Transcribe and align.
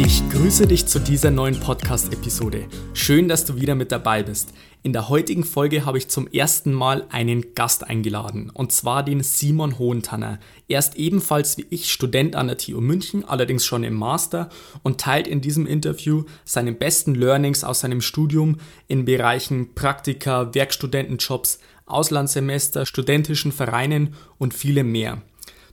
Ich 0.00 0.22
grüße 0.30 0.68
dich 0.68 0.86
zu 0.86 1.00
dieser 1.00 1.32
neuen 1.32 1.58
Podcast-Episode. 1.58 2.68
Schön, 2.94 3.26
dass 3.26 3.44
du 3.44 3.56
wieder 3.56 3.74
mit 3.74 3.90
dabei 3.90 4.22
bist. 4.22 4.52
In 4.84 4.92
der 4.92 5.08
heutigen 5.08 5.42
Folge 5.42 5.84
habe 5.84 5.98
ich 5.98 6.06
zum 6.06 6.28
ersten 6.28 6.72
Mal 6.72 7.04
einen 7.10 7.52
Gast 7.56 7.82
eingeladen, 7.82 8.48
und 8.54 8.70
zwar 8.70 9.02
den 9.02 9.24
Simon 9.24 9.76
Hohentanner. 9.76 10.38
Er 10.68 10.78
ist 10.78 10.94
ebenfalls 10.94 11.58
wie 11.58 11.66
ich 11.70 11.90
Student 11.90 12.36
an 12.36 12.46
der 12.46 12.58
TU 12.58 12.80
München, 12.80 13.24
allerdings 13.24 13.66
schon 13.66 13.82
im 13.82 13.94
Master, 13.94 14.50
und 14.84 15.00
teilt 15.00 15.26
in 15.26 15.40
diesem 15.40 15.66
Interview 15.66 16.22
seine 16.44 16.70
besten 16.70 17.16
Learnings 17.16 17.64
aus 17.64 17.80
seinem 17.80 18.00
Studium 18.00 18.58
in 18.86 19.04
Bereichen 19.04 19.74
Praktika, 19.74 20.54
Werkstudentenjobs, 20.54 21.58
Auslandssemester, 21.86 22.86
studentischen 22.86 23.50
Vereinen 23.50 24.14
und 24.38 24.54
vielem 24.54 24.92
mehr. 24.92 25.22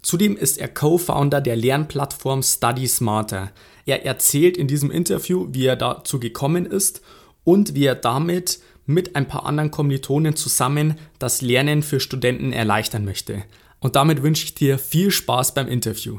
Zudem 0.05 0.37
ist 0.37 0.59
er 0.59 0.67
Co-Founder 0.67 1.41
der 1.41 1.55
Lernplattform 1.55 2.43
Study 2.43 2.87
Smarter. 2.87 3.51
Er 3.87 4.03
erzählt 4.03 4.57
in 4.57 4.67
diesem 4.67 4.89
Interview, 4.89 5.47
wie 5.51 5.67
er 5.67 5.75
dazu 5.75 6.19
gekommen 6.19 6.65
ist 6.65 7.01
und 7.43 7.75
wie 7.75 7.85
er 7.85 7.93
damit 7.93 8.59
mit 8.87 9.15
ein 9.15 9.27
paar 9.27 9.45
anderen 9.45 9.69
Kommilitonen 9.69 10.35
zusammen 10.35 10.95
das 11.19 11.43
Lernen 11.43 11.83
für 11.83 11.99
Studenten 11.99 12.51
erleichtern 12.51 13.05
möchte. 13.05 13.43
Und 13.79 13.95
damit 13.95 14.23
wünsche 14.23 14.45
ich 14.45 14.55
dir 14.55 14.79
viel 14.79 15.11
Spaß 15.11 15.53
beim 15.53 15.67
Interview. 15.67 16.17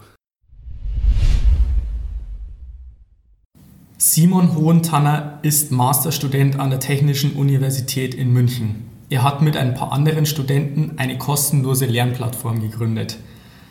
Simon 3.99 4.55
Hohentanner 4.55 5.41
ist 5.43 5.73
Masterstudent 5.73 6.61
an 6.61 6.71
der 6.71 6.79
Technischen 6.79 7.33
Universität 7.33 8.15
in 8.15 8.33
München. 8.33 8.85
Er 9.11 9.25
hat 9.25 9.43
mit 9.43 9.57
ein 9.57 9.75
paar 9.75 9.91
anderen 9.91 10.27
Studenten 10.27 10.99
eine 10.99 11.19
kostenlose 11.19 11.87
Lernplattform 11.87 12.61
gegründet. 12.61 13.17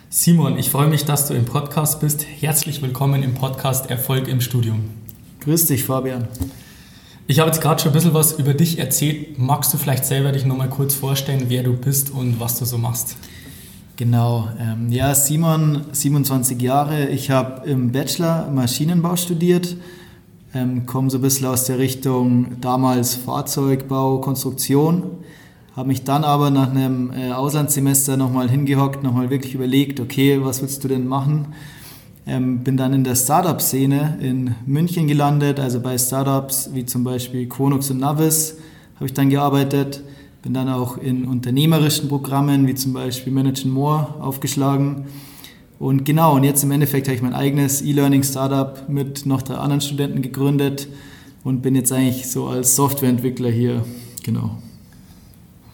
Simon, 0.08 0.56
ich 0.56 0.70
freue 0.70 0.86
mich, 0.86 1.04
dass 1.04 1.26
du 1.26 1.34
im 1.34 1.46
Podcast 1.46 2.00
bist. 2.00 2.24
Herzlich 2.24 2.80
willkommen 2.80 3.24
im 3.24 3.34
Podcast 3.34 3.90
Erfolg 3.90 4.28
im 4.28 4.40
Studium. 4.40 4.84
Grüß 5.40 5.66
dich, 5.66 5.82
Fabian. 5.82 6.28
Ich 7.26 7.40
habe 7.40 7.50
jetzt 7.50 7.60
gerade 7.60 7.82
schon 7.82 7.90
ein 7.90 7.94
bisschen 7.94 8.14
was 8.14 8.38
über 8.38 8.54
dich 8.54 8.78
erzählt. 8.78 9.36
Magst 9.36 9.74
du 9.74 9.78
vielleicht 9.78 10.04
selber 10.04 10.30
dich 10.30 10.46
nochmal 10.46 10.68
kurz 10.68 10.94
vorstellen, 10.94 11.46
wer 11.48 11.64
du 11.64 11.72
bist 11.72 12.12
und 12.12 12.38
was 12.38 12.56
du 12.56 12.64
so 12.64 12.78
machst? 12.78 13.16
Genau, 13.96 14.48
ähm, 14.60 14.92
ja, 14.92 15.12
Simon, 15.12 15.86
27 15.90 16.62
Jahre. 16.62 17.08
Ich 17.08 17.32
habe 17.32 17.68
im 17.68 17.90
Bachelor 17.90 18.48
Maschinenbau 18.48 19.16
studiert, 19.16 19.76
ähm, 20.54 20.86
komme 20.86 21.10
so 21.10 21.18
ein 21.18 21.22
bisschen 21.22 21.48
aus 21.48 21.64
der 21.64 21.78
Richtung 21.78 22.60
damals 22.60 23.16
Fahrzeugbau, 23.16 24.20
Konstruktion 24.20 25.02
habe 25.76 25.88
mich 25.88 26.04
dann 26.04 26.24
aber 26.24 26.50
nach 26.50 26.70
einem 26.70 27.12
äh, 27.12 27.32
Auslandssemester 27.32 28.16
nochmal 28.16 28.48
hingehockt, 28.48 29.02
nochmal 29.02 29.28
wirklich 29.28 29.54
überlegt, 29.54 30.00
okay, 30.00 30.42
was 30.42 30.62
willst 30.62 30.82
du 30.82 30.88
denn 30.88 31.06
machen? 31.06 31.48
Ähm, 32.26 32.60
bin 32.60 32.78
dann 32.78 32.94
in 32.94 33.04
der 33.04 33.14
Startup-Szene 33.14 34.18
in 34.22 34.54
München 34.64 35.06
gelandet, 35.06 35.60
also 35.60 35.80
bei 35.80 35.98
Startups 35.98 36.70
wie 36.72 36.86
zum 36.86 37.04
Beispiel 37.04 37.46
Quonux 37.46 37.90
und 37.90 38.00
Navis 38.00 38.56
habe 38.96 39.06
ich 39.06 39.12
dann 39.12 39.28
gearbeitet. 39.28 40.02
Bin 40.42 40.54
dann 40.54 40.68
auch 40.68 40.96
in 40.96 41.26
unternehmerischen 41.26 42.08
Programmen 42.08 42.66
wie 42.66 42.74
zum 42.74 42.94
Beispiel 42.94 43.32
Manage 43.32 43.68
More 43.68 44.14
aufgeschlagen. 44.20 45.04
Und 45.78 46.04
genau, 46.04 46.36
und 46.36 46.44
jetzt 46.44 46.64
im 46.64 46.70
Endeffekt 46.70 47.06
habe 47.06 47.16
ich 47.16 47.22
mein 47.22 47.34
eigenes 47.34 47.82
E-Learning-Startup 47.82 48.88
mit 48.88 49.26
noch 49.26 49.42
drei 49.42 49.56
anderen 49.56 49.82
Studenten 49.82 50.22
gegründet 50.22 50.88
und 51.44 51.60
bin 51.60 51.74
jetzt 51.74 51.92
eigentlich 51.92 52.30
so 52.30 52.46
als 52.46 52.76
Softwareentwickler 52.76 53.50
hier. 53.50 53.84
Genau. 54.24 54.56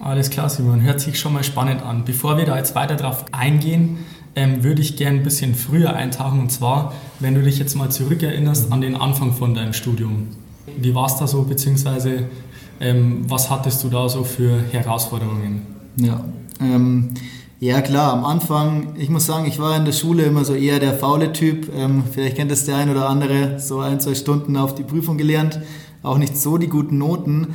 Alles 0.03 0.31
klar, 0.31 0.49
Simon. 0.49 0.83
Hört 0.83 1.01
sich 1.01 1.21
schon 1.21 1.33
mal 1.33 1.45
spannend 1.45 1.83
an. 1.83 2.05
Bevor 2.05 2.37
wir 2.37 2.45
da 2.45 2.57
jetzt 2.57 2.75
weiter 2.75 2.97
drauf 2.97 3.25
eingehen, 3.31 3.99
ähm, 4.35 4.65
würde 4.65 4.83
ich 4.83 4.97
gerne 4.97 5.19
ein 5.19 5.23
bisschen 5.23 5.55
früher 5.55 5.95
eintauchen. 5.95 6.41
Und 6.41 6.51
zwar, 6.51 6.93
wenn 7.21 7.37
du 7.37 7.43
dich 7.43 7.61
jetzt 7.61 7.77
mal 7.77 7.89
zurückerinnerst 7.89 8.73
an 8.73 8.81
den 8.81 8.97
Anfang 8.97 9.33
von 9.33 9.55
deinem 9.55 9.73
Studium. 9.73 10.27
Wie 10.77 10.93
war 10.93 11.07
es 11.07 11.17
da 11.19 11.29
so, 11.29 11.45
beziehungsweise 11.45 12.25
ähm, 12.81 13.31
was 13.31 13.49
hattest 13.49 13.85
du 13.85 13.91
da 13.91 14.09
so 14.09 14.25
für 14.25 14.65
Herausforderungen? 14.73 15.63
Ja, 15.95 16.25
ähm, 16.61 17.11
ja 17.61 17.81
klar, 17.81 18.13
am 18.13 18.25
Anfang, 18.25 18.97
ich 18.99 19.09
muss 19.09 19.27
sagen, 19.27 19.47
ich 19.47 19.61
war 19.61 19.77
in 19.77 19.85
der 19.85 19.93
Schule 19.93 20.25
immer 20.25 20.45
so 20.45 20.55
eher 20.55 20.81
der 20.81 20.95
faule 20.95 21.33
Typ. 21.33 21.71
Ähm, 21.77 22.03
vielleicht 22.11 22.35
kennt 22.35 22.51
das 22.51 22.65
der 22.65 22.77
ein 22.77 22.91
oder 22.91 23.09
andere, 23.09 23.61
so 23.61 23.79
ein, 23.79 24.01
zwei 24.01 24.17
Stunden 24.17 24.57
auf 24.57 24.75
die 24.75 24.83
Prüfung 24.83 25.17
gelernt. 25.17 25.61
Auch 26.03 26.19
nicht 26.19 26.37
so 26.37 26.59
die 26.59 26.67
guten 26.67 26.99
Noten. 26.99 27.55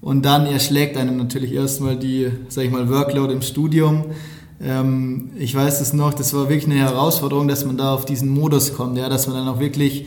Und 0.00 0.24
dann 0.24 0.46
erschlägt 0.46 0.96
einem 0.96 1.16
natürlich 1.16 1.52
erstmal 1.52 1.96
die, 1.96 2.30
sag 2.48 2.64
ich 2.64 2.70
mal, 2.70 2.88
Workload 2.88 3.32
im 3.32 3.42
Studium. 3.42 4.04
Ähm, 4.60 5.30
ich 5.38 5.54
weiß 5.54 5.80
es 5.80 5.92
noch, 5.92 6.14
das 6.14 6.34
war 6.34 6.48
wirklich 6.48 6.66
eine 6.66 6.76
Herausforderung, 6.76 7.48
dass 7.48 7.64
man 7.64 7.76
da 7.76 7.94
auf 7.94 8.04
diesen 8.04 8.28
Modus 8.28 8.74
kommt, 8.74 8.96
ja, 8.98 9.08
dass 9.08 9.26
man 9.26 9.36
dann 9.36 9.48
auch 9.48 9.60
wirklich 9.60 10.06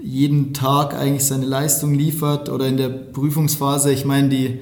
jeden 0.00 0.54
Tag 0.54 0.94
eigentlich 0.94 1.24
seine 1.24 1.46
Leistung 1.46 1.94
liefert 1.94 2.48
oder 2.48 2.66
in 2.66 2.76
der 2.76 2.88
Prüfungsphase, 2.88 3.92
ich 3.92 4.04
meine, 4.04 4.28
die, 4.28 4.60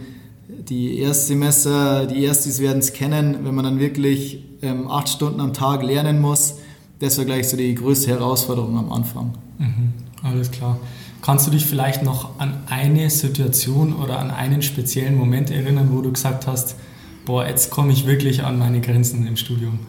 die 0.49 0.99
Erstsemester, 0.99 2.07
die 2.07 2.25
Erstis 2.25 2.59
werden 2.59 2.79
es 2.79 2.93
kennen, 2.93 3.39
wenn 3.43 3.55
man 3.55 3.65
dann 3.65 3.79
wirklich 3.79 4.43
ähm, 4.63 4.89
acht 4.91 5.09
Stunden 5.09 5.41
am 5.41 5.53
Tag 5.53 5.83
lernen 5.83 6.21
muss, 6.21 6.57
das 6.99 7.19
war 7.19 7.27
gleich 7.27 7.49
so 7.49 7.57
die 7.57 7.75
größte 7.75 8.09
Herausforderung 8.11 8.79
am 8.79 8.91
Anfang. 8.91 9.35
Mhm, 9.59 9.93
alles 10.23 10.51
klar. 10.51 10.79
Kannst 11.27 11.45
du 11.45 11.51
dich 11.51 11.67
vielleicht 11.67 12.05
noch 12.05 12.39
an 12.39 12.63
eine 12.69 13.11
Situation 13.11 13.95
oder 13.95 14.21
an 14.21 14.31
einen 14.31 14.63
speziellen 14.63 15.17
Moment 15.17 15.51
erinnern, 15.51 15.89
wo 15.91 16.01
du 16.01 16.13
gesagt 16.13 16.47
hast, 16.47 16.77
boah, 17.25 17.45
jetzt 17.45 17.73
komme 17.73 17.93
ich 17.93 18.07
wirklich 18.07 18.45
an 18.45 18.61
meine 18.61 18.81
Grenzen 18.81 19.27
im 19.27 19.37
Studium? 19.37 19.81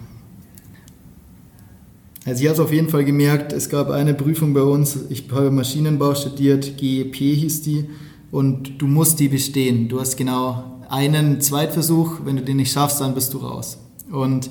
Also 2.26 2.42
ich 2.42 2.48
habe 2.48 2.56
es 2.56 2.60
auf 2.60 2.74
jeden 2.74 2.90
Fall 2.90 3.06
gemerkt, 3.06 3.54
es 3.54 3.70
gab 3.70 3.92
eine 3.92 4.16
Prüfung 4.16 4.56
bei 4.56 4.64
uns, 4.64 4.98
ich 5.10 5.26
habe 5.32 5.52
Maschinenbau 5.52 6.16
studiert, 6.16 6.76
GEP 6.76 7.16
hieß 7.18 7.62
die, 7.62 7.88
und 8.32 8.82
du 8.82 8.88
musst 8.88 9.20
die 9.20 9.28
bestehen. 9.28 9.90
Du 9.90 10.00
hast 10.00 10.18
genau 10.18 10.82
einen 10.90 11.40
Zweitversuch, 11.40 12.22
wenn 12.26 12.38
du 12.38 12.42
den 12.42 12.58
nicht 12.58 12.72
schaffst, 12.72 13.00
dann 13.00 13.14
bist 13.14 13.36
du 13.36 13.38
raus. 13.38 13.78
Und 14.12 14.50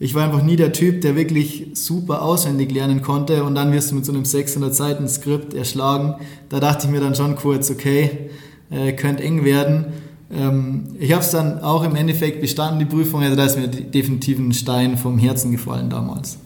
ich 0.00 0.14
war 0.14 0.24
einfach 0.24 0.42
nie 0.42 0.56
der 0.56 0.72
Typ, 0.72 1.00
der 1.00 1.16
wirklich 1.16 1.68
super 1.74 2.22
auswendig 2.22 2.70
lernen 2.70 3.02
konnte 3.02 3.42
und 3.42 3.54
dann 3.54 3.72
wirst 3.72 3.90
du 3.90 3.96
mit 3.96 4.04
so 4.04 4.12
einem 4.12 4.24
600 4.24 4.74
Seiten 4.74 5.08
Skript 5.08 5.54
erschlagen. 5.54 6.14
Da 6.48 6.60
dachte 6.60 6.86
ich 6.86 6.92
mir 6.92 7.00
dann 7.00 7.16
schon 7.16 7.34
kurz, 7.34 7.70
okay, 7.70 8.30
äh, 8.70 8.92
könnte 8.92 9.24
eng 9.24 9.44
werden. 9.44 9.86
Ähm, 10.30 10.96
ich 11.00 11.12
habe 11.12 11.22
es 11.22 11.30
dann 11.30 11.62
auch 11.62 11.82
im 11.82 11.96
Endeffekt 11.96 12.40
bestanden, 12.40 12.78
die 12.78 12.84
Prüfung, 12.84 13.22
also 13.22 13.34
da 13.34 13.44
ist 13.44 13.58
mir 13.58 13.68
definitiv 13.68 14.38
ein 14.38 14.52
Stein 14.52 14.96
vom 14.96 15.18
Herzen 15.18 15.50
gefallen 15.50 15.90
damals. 15.90 16.38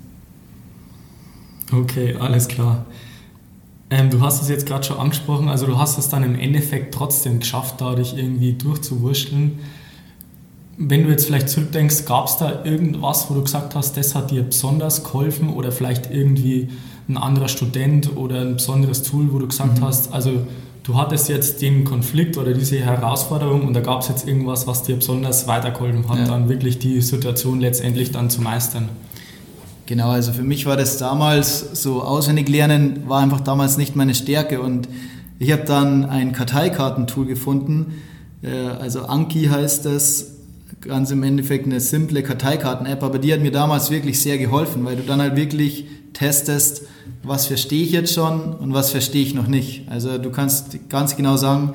Okay, 1.71 2.17
alles 2.19 2.49
klar. 2.49 2.87
Ähm, 3.91 4.09
du 4.09 4.23
hast 4.23 4.41
es 4.41 4.49
jetzt 4.49 4.65
gerade 4.65 4.85
schon 4.85 4.97
angesprochen, 4.97 5.49
also 5.51 5.67
du 5.67 5.79
hast 5.79 5.99
es 5.99 6.09
dann 6.09 6.23
im 6.23 6.39
Endeffekt 6.39 6.95
trotzdem 6.95 7.41
geschafft, 7.41 7.75
dadurch 7.79 8.15
irgendwie 8.17 8.55
durchzuwurschteln. 8.55 9.59
Wenn 10.85 11.05
du 11.05 11.11
jetzt 11.11 11.27
vielleicht 11.27 11.49
zurückdenkst, 11.49 12.07
gab 12.07 12.27
es 12.27 12.39
da 12.39 12.65
irgendwas, 12.65 13.31
wo 13.31 13.35
du 13.35 13.43
gesagt 13.43 13.77
hast, 13.77 13.97
das 13.97 14.17
hat 14.17 14.33
dir 14.33 14.43
besonders 14.43 15.05
geholfen 15.05 15.51
oder 15.51 15.71
vielleicht 15.71 16.11
irgendwie 16.11 16.71
ein 17.09 17.17
anderer 17.17 17.49
Student 17.49 18.17
oder 18.17 18.41
ein 18.41 18.57
besonderes 18.57 19.03
Tool, 19.03 19.33
wo 19.33 19.39
du 19.39 19.47
gesagt 19.47 19.79
mhm. 19.79 19.85
hast, 19.85 20.13
also 20.13 20.45
du 20.83 20.97
hattest 20.97 21.29
jetzt 21.29 21.63
den 21.63 21.85
Konflikt 21.85 22.37
oder 22.37 22.53
diese 22.53 22.79
Herausforderung 22.79 23.67
und 23.67 23.75
da 23.75 23.81
gab 23.81 24.01
es 24.01 24.09
jetzt 24.09 24.27
irgendwas, 24.27 24.67
was 24.67 24.83
dir 24.83 24.97
besonders 24.97 25.47
weitergeholfen 25.47 26.09
hat, 26.09 26.19
ja. 26.19 26.25
dann 26.25 26.49
wirklich 26.49 26.79
die 26.79 27.01
Situation 27.01 27.61
letztendlich 27.61 28.11
dann 28.11 28.31
zu 28.31 28.41
meistern? 28.43 28.89
Genau, 29.87 30.11
also 30.11 30.33
für 30.33 30.43
mich 30.43 30.67
war 30.67 30.77
das 30.77 30.97
damals 30.99 31.83
so 31.83 32.03
auswendig 32.03 32.49
lernen, 32.49 33.05
war 33.09 33.21
einfach 33.21 33.41
damals 33.41 33.77
nicht 33.77 33.95
meine 33.95 34.15
Stärke 34.15 34.61
und 34.61 34.89
ich 35.39 35.53
habe 35.53 35.65
dann 35.65 36.05
ein 36.05 36.33
Karteikartentool 36.33 37.27
gefunden, 37.27 38.01
äh, 38.43 38.49
also 38.51 39.03
Anki 39.03 39.47
heißt 39.47 39.85
das 39.85 40.33
ganz 40.83 41.11
im 41.11 41.23
Endeffekt 41.23 41.67
eine 41.67 41.81
simple 41.81 42.23
Karteikarten-App, 42.23 43.03
aber 43.03 43.19
die 43.19 43.33
hat 43.33 43.41
mir 43.41 43.53
damals 43.53 43.91
wirklich 43.91 44.21
sehr 44.21 44.39
geholfen, 44.39 44.85
weil 44.85 44.97
du 44.97 45.03
dann 45.03 45.21
halt 45.21 45.37
wirklich 45.37 45.87
testest, 46.13 46.83
was 47.23 47.47
verstehe 47.47 47.83
ich 47.85 47.93
jetzt 47.93 48.13
schon 48.13 48.55
und 48.55 48.75
was 48.75 48.91
verstehe 48.91 49.23
ich 49.23 49.35
noch 49.35 49.47
nicht. 49.47 49.89
Also 49.89 50.19
du 50.19 50.31
kannst 50.31 50.89
ganz 50.89 51.17
genau 51.17 51.37
sagen, 51.37 51.75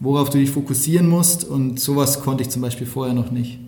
worauf 0.00 0.30
du 0.30 0.38
dich 0.38 0.50
fokussieren 0.50 1.08
musst 1.08 1.44
und 1.44 1.80
sowas 1.80 2.20
konnte 2.20 2.42
ich 2.42 2.50
zum 2.50 2.62
Beispiel 2.62 2.86
vorher 2.86 3.14
noch 3.14 3.30
nicht. 3.30 3.58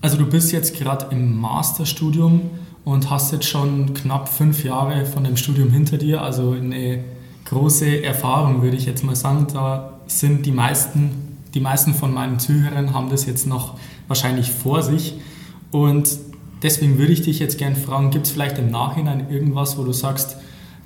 Also 0.00 0.18
du 0.18 0.26
bist 0.26 0.52
jetzt 0.52 0.76
gerade 0.76 1.06
im 1.10 1.40
Masterstudium 1.40 2.42
und 2.84 3.10
hast 3.10 3.32
jetzt 3.32 3.46
schon 3.46 3.94
knapp 3.94 4.28
fünf 4.28 4.64
Jahre 4.64 5.06
von 5.06 5.24
dem 5.24 5.36
Studium 5.36 5.70
hinter 5.70 5.96
dir, 5.96 6.20
also 6.20 6.50
eine 6.50 7.04
große 7.46 8.02
Erfahrung, 8.02 8.62
würde 8.62 8.76
ich 8.76 8.86
jetzt 8.86 9.04
mal 9.04 9.16
sagen. 9.16 9.46
Da 9.52 9.98
sind 10.06 10.44
die 10.44 10.52
meisten 10.52 11.23
die 11.54 11.60
meisten 11.60 11.94
von 11.94 12.12
meinen 12.12 12.38
Zuhörern 12.38 12.92
haben 12.92 13.10
das 13.10 13.26
jetzt 13.26 13.46
noch 13.46 13.78
wahrscheinlich 14.08 14.50
vor 14.50 14.82
sich. 14.82 15.14
Und 15.70 16.18
deswegen 16.62 16.98
würde 16.98 17.12
ich 17.12 17.22
dich 17.22 17.38
jetzt 17.38 17.58
gerne 17.58 17.76
fragen, 17.76 18.10
gibt 18.10 18.26
es 18.26 18.32
vielleicht 18.32 18.58
im 18.58 18.70
Nachhinein 18.70 19.30
irgendwas, 19.30 19.78
wo 19.78 19.84
du 19.84 19.92
sagst, 19.92 20.36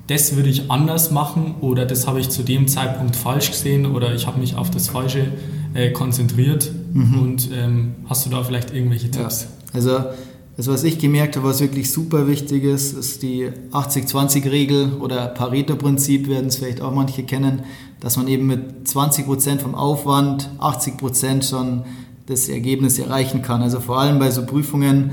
das 0.09 0.37
würde 0.37 0.49
ich 0.49 0.71
anders 0.71 1.11
machen 1.11 1.57
oder 1.61 1.85
das 1.85 2.07
habe 2.07 2.21
ich 2.21 2.31
zu 2.31 2.43
dem 2.43 2.67
Zeitpunkt 2.67 3.15
falsch 3.15 3.51
gesehen 3.51 3.85
oder 3.87 4.15
ich 4.15 4.27
habe 4.27 4.41
mich 4.41 4.57
auf 4.57 4.71
das 4.71 4.89
Falsche 4.89 5.33
äh, 5.75 5.91
konzentriert 5.91 6.71
mhm. 6.95 7.21
und 7.21 7.51
ähm, 7.53 7.95
hast 8.09 8.25
du 8.25 8.31
da 8.31 8.43
vielleicht 8.43 8.73
irgendwelche 8.73 9.11
Tipps? 9.11 9.43
Ja. 9.43 9.49
Also 9.75 10.05
das, 10.57 10.67
was 10.67 10.83
ich 10.83 10.99
gemerkt 10.99 11.37
habe, 11.37 11.47
was 11.47 11.61
wirklich 11.61 11.93
super 11.93 12.27
wichtig 12.27 12.65
ist, 12.65 12.95
ist 12.95 13.23
die 13.23 13.49
80-20-Regel 13.71 14.95
oder 14.95 15.29
Pareto-Prinzip, 15.29 16.29
werden 16.29 16.47
es 16.47 16.57
vielleicht 16.57 16.81
auch 16.81 16.93
manche 16.93 17.23
kennen, 17.23 17.63
dass 18.01 18.17
man 18.17 18.29
eben 18.29 18.47
mit 18.47 18.87
20% 18.87 19.59
vom 19.59 19.75
Aufwand 19.75 20.51
80% 20.59 21.49
schon 21.49 21.83
das 22.27 22.49
Ergebnis 22.49 22.99
erreichen 22.99 23.43
kann. 23.43 23.63
Also 23.63 23.81
vor 23.81 23.99
allem 23.99 24.19
bei 24.19 24.31
so 24.31 24.45
Prüfungen, 24.45 25.11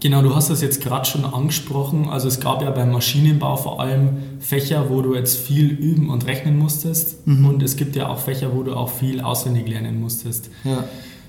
Genau, 0.00 0.22
du 0.22 0.34
hast 0.34 0.50
das 0.50 0.60
jetzt 0.62 0.82
gerade 0.82 1.06
schon 1.06 1.24
angesprochen. 1.24 2.08
Also 2.08 2.28
es 2.28 2.40
gab 2.40 2.62
ja 2.62 2.70
beim 2.70 2.92
Maschinenbau 2.92 3.56
vor 3.56 3.80
allem 3.80 4.18
Fächer, 4.40 4.90
wo 4.90 5.00
du 5.00 5.14
jetzt 5.14 5.38
viel 5.38 5.70
üben 5.70 6.10
und 6.10 6.26
rechnen 6.26 6.58
musstest. 6.58 7.26
Mhm. 7.26 7.46
Und 7.46 7.62
es 7.62 7.76
gibt 7.76 7.96
ja 7.96 8.08
auch 8.08 8.18
Fächer, 8.18 8.54
wo 8.54 8.62
du 8.62 8.74
auch 8.74 8.90
viel 8.90 9.20
auswendig 9.20 9.68
lernen 9.68 10.00
musstest. 10.00 10.50
Ja. 10.64 10.84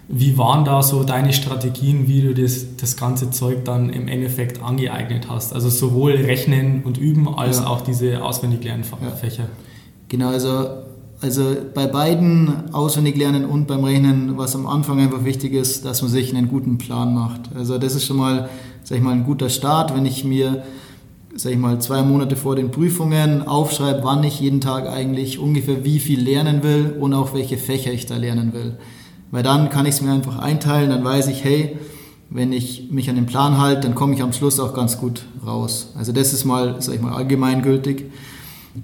Wie 0.09 0.37
waren 0.37 0.63
da 0.63 0.81
so 0.81 1.03
deine 1.03 1.33
Strategien, 1.33 2.07
wie 2.07 2.21
du 2.21 2.33
das, 2.33 2.77
das 2.77 2.95
ganze 2.95 3.29
Zeug 3.29 3.65
dann 3.65 3.89
im 3.89 4.07
Endeffekt 4.07 4.63
angeeignet 4.63 5.29
hast? 5.29 5.53
Also 5.53 5.69
sowohl 5.69 6.13
Rechnen 6.13 6.83
und 6.83 6.97
Üben 6.97 7.27
als 7.27 7.59
ja. 7.59 7.67
auch 7.67 7.81
diese 7.81 8.23
auswendig 8.23 8.63
lernen 8.63 8.85
Fächer. 8.85 9.43
Ja. 9.43 9.49
Genau, 10.07 10.29
also 10.29 10.67
also 11.19 11.55
bei 11.73 11.87
beiden 11.87 12.73
auswendig 12.73 13.15
lernen 13.17 13.45
und 13.45 13.67
beim 13.67 13.83
Rechnen, 13.83 14.37
was 14.37 14.55
am 14.55 14.67
Anfang 14.67 14.99
einfach 14.99 15.25
wichtig 15.25 15.53
ist, 15.53 15.83
dass 15.83 16.01
man 16.01 16.11
sich 16.11 16.35
einen 16.35 16.47
guten 16.47 16.77
Plan 16.77 17.13
macht. 17.13 17.55
Also 17.55 17.79
das 17.79 17.95
ist 17.95 18.05
schon 18.05 18.17
mal, 18.17 18.49
sag 18.83 18.99
ich 18.99 19.03
mal, 19.03 19.13
ein 19.13 19.23
guter 19.23 19.49
Start, 19.49 19.95
wenn 19.95 20.05
ich 20.05 20.23
mir, 20.23 20.63
sag 21.35 21.53
ich 21.53 21.57
mal, 21.57 21.79
zwei 21.81 22.03
Monate 22.03 22.35
vor 22.35 22.55
den 22.55 22.69
Prüfungen 22.69 23.47
aufschreibe, 23.47 24.01
wann 24.03 24.23
ich 24.23 24.39
jeden 24.39 24.61
Tag 24.61 24.87
eigentlich 24.87 25.39
ungefähr 25.39 25.83
wie 25.83 25.99
viel 25.99 26.21
lernen 26.21 26.61
will 26.61 26.95
und 26.99 27.15
auch 27.15 27.33
welche 27.33 27.57
Fächer 27.57 27.91
ich 27.91 28.05
da 28.05 28.17
lernen 28.17 28.53
will. 28.53 28.77
Weil 29.31 29.43
dann 29.43 29.69
kann 29.69 29.85
ich 29.85 29.95
es 29.95 30.01
mir 30.01 30.11
einfach 30.11 30.39
einteilen, 30.39 30.89
dann 30.89 31.03
weiß 31.03 31.27
ich, 31.27 31.43
hey, 31.43 31.77
wenn 32.29 32.51
ich 32.51 32.89
mich 32.91 33.09
an 33.09 33.15
den 33.15 33.25
Plan 33.25 33.57
halte, 33.57 33.81
dann 33.81 33.95
komme 33.95 34.13
ich 34.13 34.21
am 34.21 34.33
Schluss 34.33 34.59
auch 34.59 34.73
ganz 34.73 34.97
gut 34.97 35.25
raus. 35.45 35.93
Also 35.97 36.11
das 36.11 36.33
ist 36.33 36.45
mal, 36.45 36.81
sag 36.81 36.95
ich 36.95 37.01
mal, 37.01 37.13
allgemeingültig. 37.13 38.05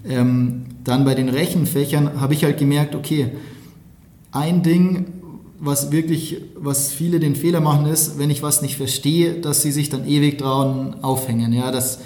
Ähm, 0.08 0.66
dann 0.84 1.06
bei 1.06 1.16
den 1.16 1.30
Rechenfächern 1.30 2.20
habe 2.20 2.34
ich 2.34 2.44
halt 2.44 2.58
gemerkt, 2.58 2.96
okay, 2.96 3.32
ein 4.32 4.64
Ding, 4.64 5.06
was 5.60 5.92
wirklich, 5.92 6.42
was 6.56 6.92
viele 6.92 7.20
den 7.20 7.36
Fehler 7.36 7.62
machen, 7.62 7.86
ist, 7.86 8.18
wenn 8.18 8.30
ich 8.30 8.44
was 8.44 8.62
nicht 8.62 8.76
verstehe, 8.76 9.36
dass 9.36 9.62
sie 9.62 9.72
sich 9.72 9.90
dann 9.90 10.08
ewig 10.08 10.38
dran 10.38 10.98
aufhängen. 11.02 11.54
Ja, 11.54 11.72
dass 11.72 12.00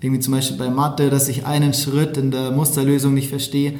irgendwie 0.00 0.20
zum 0.20 0.34
Beispiel 0.34 0.56
bei 0.56 0.70
Mathe, 0.70 1.10
dass 1.10 1.28
ich 1.28 1.46
einen 1.46 1.74
Schritt 1.74 2.16
in 2.16 2.30
der 2.30 2.52
Musterlösung 2.52 3.14
nicht 3.14 3.28
verstehe. 3.28 3.74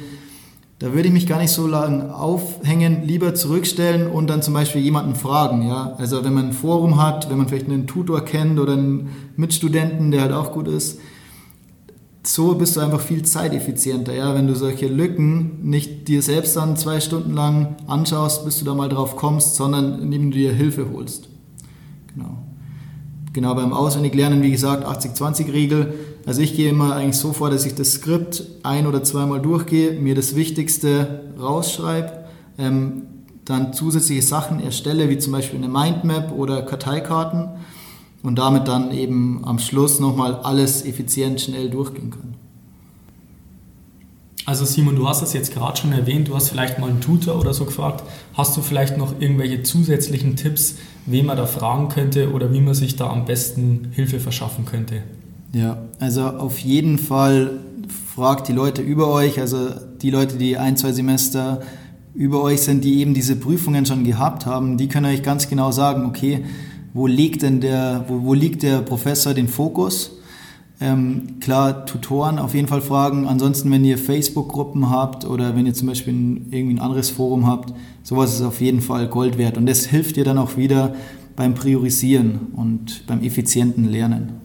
Da 0.81 0.93
würde 0.93 1.09
ich 1.09 1.13
mich 1.13 1.27
gar 1.27 1.37
nicht 1.37 1.51
so 1.51 1.67
lange 1.67 2.11
aufhängen, 2.11 3.03
lieber 3.03 3.35
zurückstellen 3.35 4.07
und 4.07 4.31
dann 4.31 4.41
zum 4.41 4.55
Beispiel 4.55 4.81
jemanden 4.81 5.13
fragen. 5.13 5.61
Ja? 5.61 5.93
Also 5.99 6.23
wenn 6.23 6.33
man 6.33 6.47
ein 6.47 6.53
Forum 6.53 6.99
hat, 6.99 7.29
wenn 7.29 7.37
man 7.37 7.47
vielleicht 7.47 7.67
einen 7.67 7.85
Tutor 7.85 8.25
kennt 8.25 8.59
oder 8.59 8.73
einen 8.73 9.09
Mitstudenten, 9.35 10.09
der 10.09 10.21
halt 10.21 10.31
auch 10.31 10.51
gut 10.53 10.67
ist, 10.67 10.99
so 12.23 12.55
bist 12.55 12.75
du 12.75 12.79
einfach 12.79 12.99
viel 12.99 13.21
zeiteffizienter. 13.21 14.15
Ja? 14.15 14.33
Wenn 14.33 14.47
du 14.47 14.55
solche 14.55 14.87
Lücken 14.87 15.59
nicht 15.61 16.07
dir 16.07 16.23
selbst 16.23 16.55
dann 16.55 16.75
zwei 16.75 16.99
Stunden 16.99 17.35
lang 17.35 17.75
anschaust, 17.85 18.43
bis 18.43 18.57
du 18.57 18.65
da 18.65 18.73
mal 18.73 18.89
drauf 18.89 19.15
kommst, 19.15 19.57
sondern 19.57 20.01
indem 20.01 20.31
du 20.31 20.37
dir 20.37 20.51
Hilfe 20.51 20.87
holst. 20.91 21.29
Genau. 22.15 22.39
Genau, 23.33 23.53
beim 23.53 23.71
Auswendiglernen, 23.71 24.41
wie 24.41 24.49
gesagt, 24.49 24.83
80-20-Regel. 24.87 25.93
Also 26.25 26.41
ich 26.41 26.55
gehe 26.55 26.69
immer 26.69 26.95
eigentlich 26.95 27.17
so 27.17 27.33
vor, 27.33 27.49
dass 27.49 27.65
ich 27.65 27.75
das 27.75 27.93
Skript 27.93 28.43
ein- 28.63 28.85
oder 28.85 29.03
zweimal 29.03 29.41
durchgehe, 29.41 29.93
mir 29.93 30.15
das 30.15 30.35
Wichtigste 30.35 31.23
rausschreibe, 31.39 32.25
ähm, 32.57 33.03
dann 33.45 33.73
zusätzliche 33.73 34.21
Sachen 34.21 34.59
erstelle, 34.59 35.09
wie 35.09 35.17
zum 35.17 35.33
Beispiel 35.33 35.57
eine 35.57 35.67
Mindmap 35.67 36.31
oder 36.31 36.61
Karteikarten 36.61 37.49
und 38.21 38.37
damit 38.37 38.67
dann 38.67 38.91
eben 38.91 39.41
am 39.43 39.57
Schluss 39.57 39.99
nochmal 39.99 40.35
alles 40.35 40.85
effizient 40.85 41.41
schnell 41.41 41.69
durchgehen 41.69 42.11
kann. 42.11 42.35
Also 44.45 44.65
Simon, 44.65 44.95
du 44.95 45.07
hast 45.07 45.21
es 45.21 45.33
jetzt 45.33 45.53
gerade 45.53 45.79
schon 45.79 45.93
erwähnt, 45.93 46.27
du 46.27 46.35
hast 46.35 46.49
vielleicht 46.49 46.79
mal 46.79 46.89
einen 46.89 47.01
Tutor 47.01 47.39
oder 47.39 47.53
so 47.53 47.65
gefragt. 47.65 48.03
Hast 48.33 48.57
du 48.57 48.61
vielleicht 48.61 48.97
noch 48.97 49.19
irgendwelche 49.19 49.61
zusätzlichen 49.63 50.35
Tipps, 50.35 50.75
wen 51.05 51.27
man 51.27 51.37
da 51.37 51.45
fragen 51.45 51.89
könnte 51.89 52.31
oder 52.31 52.51
wie 52.51 52.61
man 52.61 52.73
sich 52.73 52.95
da 52.95 53.09
am 53.09 53.25
besten 53.25 53.89
Hilfe 53.91 54.19
verschaffen 54.19 54.65
könnte? 54.65 55.03
Ja, 55.53 55.77
also 55.99 56.23
auf 56.23 56.59
jeden 56.59 56.97
Fall 56.97 57.59
fragt 58.15 58.47
die 58.47 58.53
Leute 58.53 58.81
über 58.81 59.07
euch, 59.07 59.39
also 59.39 59.69
die 60.01 60.09
Leute, 60.09 60.37
die 60.37 60.57
ein, 60.57 60.77
zwei 60.77 60.93
Semester 60.93 61.61
über 62.13 62.41
euch 62.41 62.61
sind, 62.61 62.83
die 62.83 62.99
eben 62.99 63.13
diese 63.13 63.35
Prüfungen 63.35 63.85
schon 63.85 64.03
gehabt 64.03 64.45
haben, 64.45 64.77
die 64.77 64.87
können 64.87 65.07
euch 65.07 65.23
ganz 65.23 65.49
genau 65.49 65.71
sagen, 65.71 66.05
okay, 66.05 66.45
wo 66.93 67.07
liegt 67.07 67.41
denn 67.41 67.61
der, 67.61 68.05
wo, 68.07 68.23
wo 68.23 68.33
liegt 68.33 68.63
der 68.63 68.81
Professor 68.81 69.33
den 69.33 69.47
Fokus? 69.47 70.17
Ähm, 70.79 71.39
klar, 71.39 71.85
Tutoren 71.85 72.39
auf 72.39 72.53
jeden 72.53 72.67
Fall 72.67 72.81
fragen. 72.81 73.27
Ansonsten, 73.27 73.69
wenn 73.71 73.85
ihr 73.85 73.97
Facebook-Gruppen 73.97 74.89
habt 74.89 75.25
oder 75.25 75.55
wenn 75.55 75.65
ihr 75.65 75.73
zum 75.73 75.87
Beispiel 75.87 76.13
ein, 76.13 76.47
irgendwie 76.51 76.75
ein 76.75 76.79
anderes 76.79 77.11
Forum 77.11 77.45
habt, 77.45 77.73
sowas 78.03 78.33
ist 78.33 78.41
auf 78.41 78.61
jeden 78.61 78.81
Fall 78.81 79.07
Gold 79.07 79.37
wert. 79.37 79.57
Und 79.57 79.67
das 79.67 79.85
hilft 79.85 80.15
dir 80.15 80.23
dann 80.23 80.37
auch 80.37 80.57
wieder 80.57 80.95
beim 81.35 81.53
Priorisieren 81.53 82.47
und 82.55 83.05
beim 83.05 83.21
effizienten 83.21 83.87
Lernen. 83.87 84.40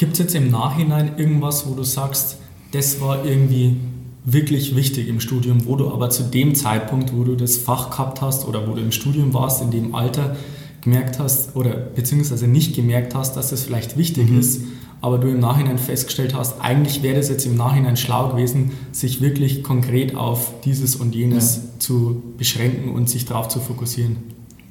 Gibt 0.00 0.14
es 0.14 0.18
jetzt 0.18 0.34
im 0.34 0.50
Nachhinein 0.50 1.18
irgendwas, 1.18 1.68
wo 1.68 1.74
du 1.74 1.82
sagst, 1.82 2.38
das 2.72 3.02
war 3.02 3.22
irgendwie 3.22 3.76
wirklich 4.24 4.74
wichtig 4.74 5.08
im 5.08 5.20
Studium, 5.20 5.66
wo 5.66 5.76
du 5.76 5.92
aber 5.92 6.08
zu 6.08 6.22
dem 6.22 6.54
Zeitpunkt, 6.54 7.14
wo 7.14 7.22
du 7.22 7.36
das 7.36 7.58
Fach 7.58 7.90
gehabt 7.90 8.22
hast 8.22 8.48
oder 8.48 8.66
wo 8.66 8.72
du 8.72 8.80
im 8.80 8.92
Studium 8.92 9.34
warst, 9.34 9.60
in 9.60 9.70
dem 9.70 9.94
Alter, 9.94 10.36
gemerkt 10.80 11.18
hast 11.18 11.54
oder 11.54 11.72
beziehungsweise 11.72 12.48
nicht 12.48 12.74
gemerkt 12.74 13.14
hast, 13.14 13.36
dass 13.36 13.50
das 13.50 13.64
vielleicht 13.64 13.98
wichtig 13.98 14.30
mhm. 14.30 14.40
ist, 14.40 14.62
aber 15.02 15.18
du 15.18 15.28
im 15.28 15.38
Nachhinein 15.38 15.76
festgestellt 15.76 16.34
hast, 16.34 16.62
eigentlich 16.62 17.02
wäre 17.02 17.16
das 17.16 17.28
jetzt 17.28 17.44
im 17.44 17.56
Nachhinein 17.58 17.98
schlau 17.98 18.30
gewesen, 18.30 18.70
sich 18.92 19.20
wirklich 19.20 19.62
konkret 19.62 20.14
auf 20.14 20.62
dieses 20.64 20.96
und 20.96 21.14
jenes 21.14 21.56
ja. 21.56 21.62
zu 21.78 22.22
beschränken 22.38 22.94
und 22.94 23.10
sich 23.10 23.26
darauf 23.26 23.48
zu 23.48 23.60
fokussieren. 23.60 24.16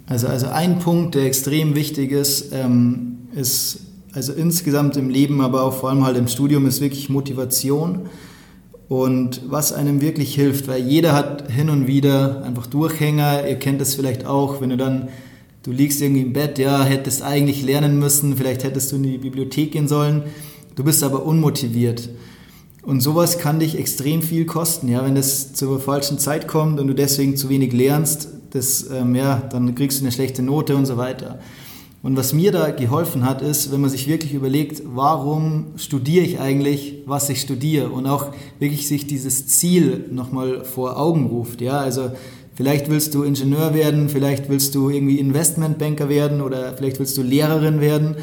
Also, 0.07 0.25
also 0.25 0.47
ein 0.47 0.79
Punkt, 0.79 1.13
der 1.13 1.25
extrem 1.25 1.75
wichtig 1.75 2.13
ist, 2.13 2.51
ähm, 2.51 3.19
ist 3.35 3.88
also 4.13 4.33
insgesamt 4.33 4.97
im 4.97 5.09
Leben, 5.09 5.41
aber 5.41 5.63
auch 5.63 5.73
vor 5.73 5.89
allem 5.89 6.05
halt 6.05 6.17
im 6.17 6.27
Studium, 6.27 6.65
ist 6.65 6.81
wirklich 6.81 7.09
Motivation. 7.09 8.09
Und 8.87 9.41
was 9.47 9.71
einem 9.71 10.01
wirklich 10.01 10.33
hilft, 10.33 10.67
weil 10.67 10.81
jeder 10.81 11.13
hat 11.13 11.51
hin 11.51 11.69
und 11.69 11.85
wieder 11.85 12.43
einfach 12.43 12.65
Durchhänger, 12.65 13.47
ihr 13.47 13.57
kennt 13.57 13.79
das 13.79 13.93
vielleicht 13.93 14.25
auch, 14.25 14.61
wenn 14.61 14.71
du 14.71 14.77
dann, 14.77 15.09
du 15.61 15.71
liegst 15.71 16.01
irgendwie 16.01 16.23
im 16.23 16.33
Bett, 16.33 16.57
ja, 16.57 16.83
hättest 16.83 17.21
eigentlich 17.21 17.61
lernen 17.61 17.99
müssen, 17.99 18.35
vielleicht 18.35 18.63
hättest 18.63 18.91
du 18.91 18.95
in 18.95 19.03
die 19.03 19.19
Bibliothek 19.19 19.73
gehen 19.73 19.87
sollen, 19.87 20.23
du 20.75 20.83
bist 20.83 21.03
aber 21.03 21.23
unmotiviert. 21.23 22.09
Und 22.81 23.01
sowas 23.01 23.37
kann 23.37 23.59
dich 23.59 23.77
extrem 23.77 24.23
viel 24.23 24.45
kosten, 24.45 24.87
ja, 24.87 25.05
wenn 25.05 25.13
das 25.13 25.53
zur 25.53 25.79
falschen 25.79 26.17
Zeit 26.17 26.47
kommt 26.47 26.79
und 26.79 26.87
du 26.87 26.95
deswegen 26.95 27.37
zu 27.37 27.49
wenig 27.49 27.71
lernst, 27.73 28.29
das, 28.49 28.89
ähm, 28.89 29.13
ja, 29.13 29.43
dann 29.51 29.75
kriegst 29.75 29.99
du 29.99 30.03
eine 30.03 30.11
schlechte 30.11 30.41
Note 30.41 30.75
und 30.75 30.87
so 30.87 30.97
weiter. 30.97 31.37
Und 32.01 32.15
was 32.15 32.31
mir 32.31 32.53
da 32.53 32.69
geholfen 32.71 33.25
hat, 33.25 33.41
ist, 33.41 33.73
wenn 33.73 33.81
man 33.81 33.89
sich 33.89 34.07
wirklich 34.07 34.33
überlegt, 34.33 34.81
warum 34.85 35.67
studiere 35.75 36.23
ich 36.23 36.39
eigentlich, 36.39 37.03
was 37.05 37.29
ich 37.29 37.41
studiere 37.41 37.89
und 37.89 38.07
auch 38.07 38.27
wirklich 38.57 38.87
sich 38.87 39.05
dieses 39.05 39.47
Ziel 39.47 40.05
nochmal 40.09 40.63
vor 40.63 40.97
Augen 40.97 41.25
ruft. 41.25 41.59
Ja, 41.59 41.79
also 41.79 42.11
vielleicht 42.55 42.89
willst 42.89 43.15
du 43.15 43.23
Ingenieur 43.23 43.73
werden, 43.73 44.07
vielleicht 44.07 44.47
willst 44.49 44.75
du 44.75 44.89
irgendwie 44.89 45.19
Investmentbanker 45.19 46.07
werden 46.07 46.41
oder 46.41 46.73
vielleicht 46.77 46.99
willst 46.99 47.17
du 47.17 47.21
Lehrerin 47.21 47.81
werden. 47.81 48.15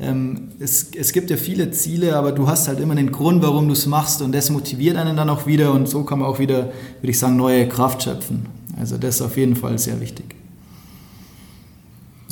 Ähm, 0.00 0.48
es, 0.58 0.90
es 0.98 1.12
gibt 1.12 1.30
ja 1.30 1.36
viele 1.36 1.70
Ziele, 1.70 2.16
aber 2.16 2.32
du 2.32 2.48
hast 2.48 2.66
halt 2.66 2.80
immer 2.80 2.96
den 2.96 3.12
Grund, 3.12 3.40
warum 3.44 3.68
du 3.68 3.74
es 3.74 3.86
machst 3.86 4.20
und 4.20 4.32
das 4.32 4.50
motiviert 4.50 4.96
einen 4.96 5.16
dann 5.16 5.30
auch 5.30 5.46
wieder 5.46 5.72
und 5.72 5.88
so 5.88 6.02
kann 6.02 6.18
man 6.18 6.28
auch 6.28 6.40
wieder, 6.40 6.72
würde 7.00 7.10
ich 7.10 7.20
sagen, 7.20 7.36
neue 7.36 7.68
Kraft 7.68 8.02
schöpfen. 8.02 8.46
Also 8.80 8.96
das 8.96 9.16
ist 9.16 9.22
auf 9.22 9.36
jeden 9.36 9.54
Fall 9.54 9.78
sehr 9.78 10.00
wichtig. 10.00 10.31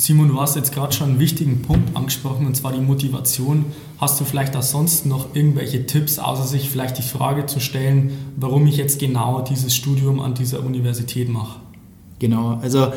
Simon, 0.01 0.29
du 0.29 0.41
hast 0.41 0.55
jetzt 0.55 0.73
gerade 0.73 0.91
schon 0.93 1.11
einen 1.11 1.19
wichtigen 1.19 1.61
Punkt 1.61 1.95
angesprochen, 1.95 2.47
und 2.47 2.57
zwar 2.57 2.73
die 2.73 2.81
Motivation. 2.81 3.65
Hast 3.99 4.19
du 4.19 4.25
vielleicht 4.25 4.55
auch 4.55 4.63
sonst 4.63 5.05
noch 5.05 5.35
irgendwelche 5.35 5.85
Tipps, 5.85 6.17
außer 6.17 6.45
sich 6.45 6.71
vielleicht 6.71 6.97
die 6.97 7.03
Frage 7.03 7.45
zu 7.45 7.59
stellen, 7.59 8.33
warum 8.35 8.65
ich 8.65 8.77
jetzt 8.77 8.99
genau 8.99 9.41
dieses 9.41 9.75
Studium 9.75 10.19
an 10.19 10.33
dieser 10.33 10.65
Universität 10.65 11.29
mache? 11.29 11.59
Genau, 12.17 12.57
also 12.63 12.93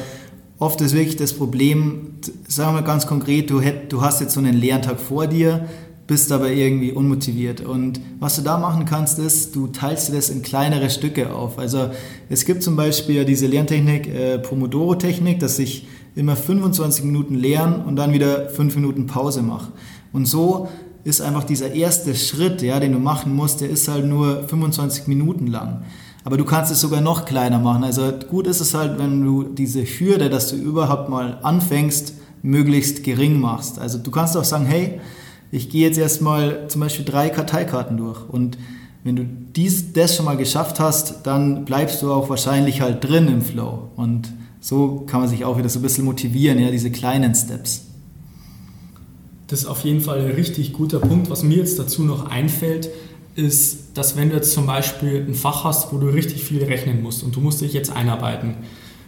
oft 0.59 0.81
ist 0.81 0.95
wirklich 0.95 1.17
das 1.17 1.35
Problem, 1.35 2.21
sagen 2.49 2.75
wir 2.75 2.81
ganz 2.81 3.07
konkret, 3.07 3.51
du, 3.51 3.61
hätt, 3.61 3.93
du 3.93 4.01
hast 4.01 4.23
jetzt 4.23 4.33
so 4.33 4.41
einen 4.41 4.55
Lerntag 4.55 4.99
vor 4.99 5.27
dir, 5.27 5.69
bist 6.07 6.33
aber 6.33 6.51
irgendwie 6.51 6.93
unmotiviert. 6.93 7.61
Und 7.61 8.01
was 8.19 8.37
du 8.37 8.41
da 8.41 8.57
machen 8.57 8.87
kannst, 8.87 9.19
ist, 9.19 9.55
du 9.55 9.67
teilst 9.67 10.09
dir 10.09 10.15
das 10.15 10.31
in 10.31 10.41
kleinere 10.41 10.89
Stücke 10.89 11.35
auf. 11.35 11.59
Also 11.59 11.91
es 12.31 12.47
gibt 12.47 12.63
zum 12.63 12.77
Beispiel 12.77 13.27
diese 13.27 13.47
Lerntechnik, 13.47 14.09
äh, 14.09 14.39
Pomodoro-Technik, 14.39 15.39
dass 15.41 15.59
ich 15.59 15.87
immer 16.15 16.37
25 16.37 17.05
Minuten 17.05 17.35
lernen 17.35 17.85
und 17.85 17.97
dann 17.97 18.13
wieder 18.13 18.49
5 18.49 18.75
Minuten 18.77 19.07
Pause 19.07 19.43
mache. 19.43 19.73
Und 20.13 20.27
so 20.27 20.69
ist 21.03 21.21
einfach 21.21 21.45
dieser 21.45 21.73
erste 21.73 22.15
Schritt, 22.15 22.63
ja, 22.63 22.81
den 22.81 22.93
du 22.93 22.99
machen 22.99 23.35
musst, 23.35 23.61
der 23.61 23.69
ist 23.69 23.89
halt 23.89 24.07
nur 24.07 24.49
25 24.49 25.07
Minuten 25.07 25.47
lang. 25.47 25.85
Aber 26.25 26.39
du 26.39 26.45
kannst 26.45 26.73
es 26.73 26.81
sogar 26.81 27.03
noch 27.03 27.27
kleiner 27.27 27.59
machen. 27.59 27.85
Also 27.85 28.11
gut 28.31 28.47
ist 28.47 28.61
es 28.61 28.73
halt, 28.75 28.99
wenn 28.99 29.23
du 29.23 29.43
diese 29.43 29.85
Hürde, 29.85 30.31
dass 30.31 30.51
du 30.51 30.57
überhaupt 30.57 31.11
mal 31.11 31.39
anfängst, 31.43 32.15
möglichst 32.43 33.05
gering 33.05 33.39
machst. 33.41 33.79
Also 33.79 33.99
du 33.99 34.11
kannst 34.11 34.37
auch 34.37 34.45
sagen, 34.45 34.65
hey, 34.65 35.01
ich 35.51 35.69
gehe 35.69 35.87
jetzt 35.87 35.99
erstmal 35.99 36.69
zum 36.69 36.81
Beispiel 36.81 37.05
drei 37.05 37.29
Karteikarten 37.29 37.97
durch 37.97 38.29
und 38.29 38.59
wenn 39.05 39.17
du 39.17 39.25
dies, 39.25 39.93
das 39.93 40.17
schon 40.17 40.25
mal 40.25 40.39
geschafft 40.39 40.81
hast, 40.81 41.27
dann 41.27 41.67
bleibst 41.67 42.01
du 42.01 42.11
auch 42.11 42.31
wahrscheinlich 42.31 42.81
halt 42.81 43.05
drin 43.05 43.29
im 43.29 43.43
Flow 43.43 43.91
und 43.97 44.33
so 44.65 45.05
kann 45.07 45.21
man 45.21 45.29
sich 45.29 45.45
auch 45.45 45.59
wieder 45.59 45.69
so 45.69 45.79
ein 45.79 45.83
bisschen 45.83 46.07
motivieren, 46.07 46.59
ja, 46.59 46.71
diese 46.71 46.91
kleinen 46.91 47.35
Steps. 47.35 47.85
Das 49.47 49.59
ist 49.61 49.67
auf 49.67 49.81
jeden 49.81 50.01
Fall 50.01 50.21
ein 50.21 50.31
richtig 50.31 50.73
guter 50.73 51.01
Punkt. 51.01 51.29
Was 51.29 51.43
mir 51.43 51.59
jetzt 51.59 51.79
dazu 51.79 52.03
noch 52.03 52.31
einfällt, 52.31 52.89
ist, 53.35 53.89
dass 53.93 54.17
wenn 54.17 54.31
du 54.31 54.37
jetzt 54.37 54.53
zum 54.53 54.65
Beispiel 54.65 55.23
ein 55.29 55.35
Fach 55.35 55.65
hast, 55.65 55.93
wo 55.93 55.99
du 55.99 56.07
richtig 56.07 56.45
viel 56.45 56.65
rechnen 56.65 57.03
musst 57.03 57.23
und 57.23 57.37
du 57.37 57.43
musst 57.43 57.61
dich 57.61 57.75
jetzt 57.75 57.95
einarbeiten, 57.95 58.55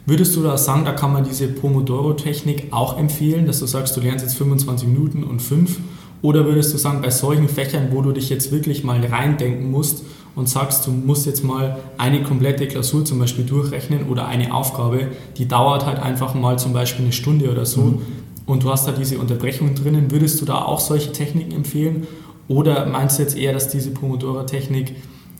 würdest 0.05 0.37
du 0.37 0.43
da 0.43 0.59
sagen, 0.59 0.85
da 0.85 0.93
kann 0.93 1.15
man 1.15 1.25
diese 1.25 1.49
Pomodoro-Technik 1.49 2.67
auch 2.73 2.99
empfehlen, 2.99 3.47
dass 3.47 3.61
du 3.61 3.65
sagst, 3.65 3.97
du 3.97 4.03
lernst 4.03 4.27
jetzt 4.27 4.37
25 4.37 4.87
Minuten 4.87 5.25
und 5.25 5.41
5? 5.41 5.79
Oder 6.21 6.45
würdest 6.45 6.75
du 6.75 6.77
sagen, 6.77 7.01
bei 7.01 7.11
solchen 7.11 7.49
Fächern, 7.49 7.89
wo 7.93 8.03
du 8.03 8.13
dich 8.13 8.29
jetzt 8.29 8.53
wirklich 8.53 8.85
mal 8.85 9.03
reindenken 9.03 9.71
musst 9.71 10.05
und 10.37 10.49
sagst, 10.49 10.87
du 10.87 10.93
musst 10.93 11.27
jetzt 11.27 11.43
mal 11.43 11.79
eine 11.99 12.23
komplette 12.23 12.69
Klausur 12.69 13.05
zum 13.05 13.19
Beispiel 13.19 13.45
durchrechnen 13.45 14.09
oder 14.09 14.29
eine 14.29 14.55
Aufgabe, 14.55 15.09
die 15.37 15.49
dauert 15.49 15.85
halt 15.87 15.99
einfach 15.99 16.35
mal 16.35 16.59
zum 16.59 16.73
Beispiel 16.73 17.07
eine 17.07 17.13
Stunde 17.13 17.51
oder 17.51 17.67
so 17.67 17.81
mhm. 17.81 18.03
und 18.45 18.63
du 18.63 18.71
hast 18.71 18.87
da 18.87 18.93
diese 18.93 19.19
Unterbrechung 19.19 19.75
drinnen, 19.75 20.11
würdest 20.13 20.41
du 20.41 20.45
da 20.45 20.63
auch 20.63 20.79
solche 20.79 21.11
Techniken 21.11 21.53
empfehlen? 21.53 22.07
Oder 22.49 22.87
meinst 22.87 23.19
du 23.19 23.23
jetzt 23.23 23.37
eher, 23.37 23.53
dass 23.53 23.71
diese 23.71 23.91
Pomodoro-Technik 23.91 24.95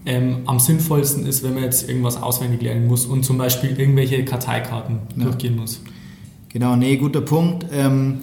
ähm, 0.07 0.39
am 0.47 0.59
sinnvollsten 0.59 1.25
ist, 1.27 1.45
wenn 1.45 1.55
man 1.55 1.63
jetzt 1.63 1.89
irgendwas 1.89 2.21
auswendig 2.21 2.63
lernen 2.63 2.89
muss 2.89 3.07
und 3.07 3.25
zum 3.25 3.39
Beispiel 3.39 3.79
irgendwelche 3.79 4.25
Karteikarten 4.25 5.01
ja. 5.17 5.25
durchgehen 5.25 5.57
muss? 5.57 5.83
Genau, 6.49 6.75
nee, 6.75 6.97
guter 6.97 7.21
Punkt. 7.21 7.67
Ähm, 7.71 8.19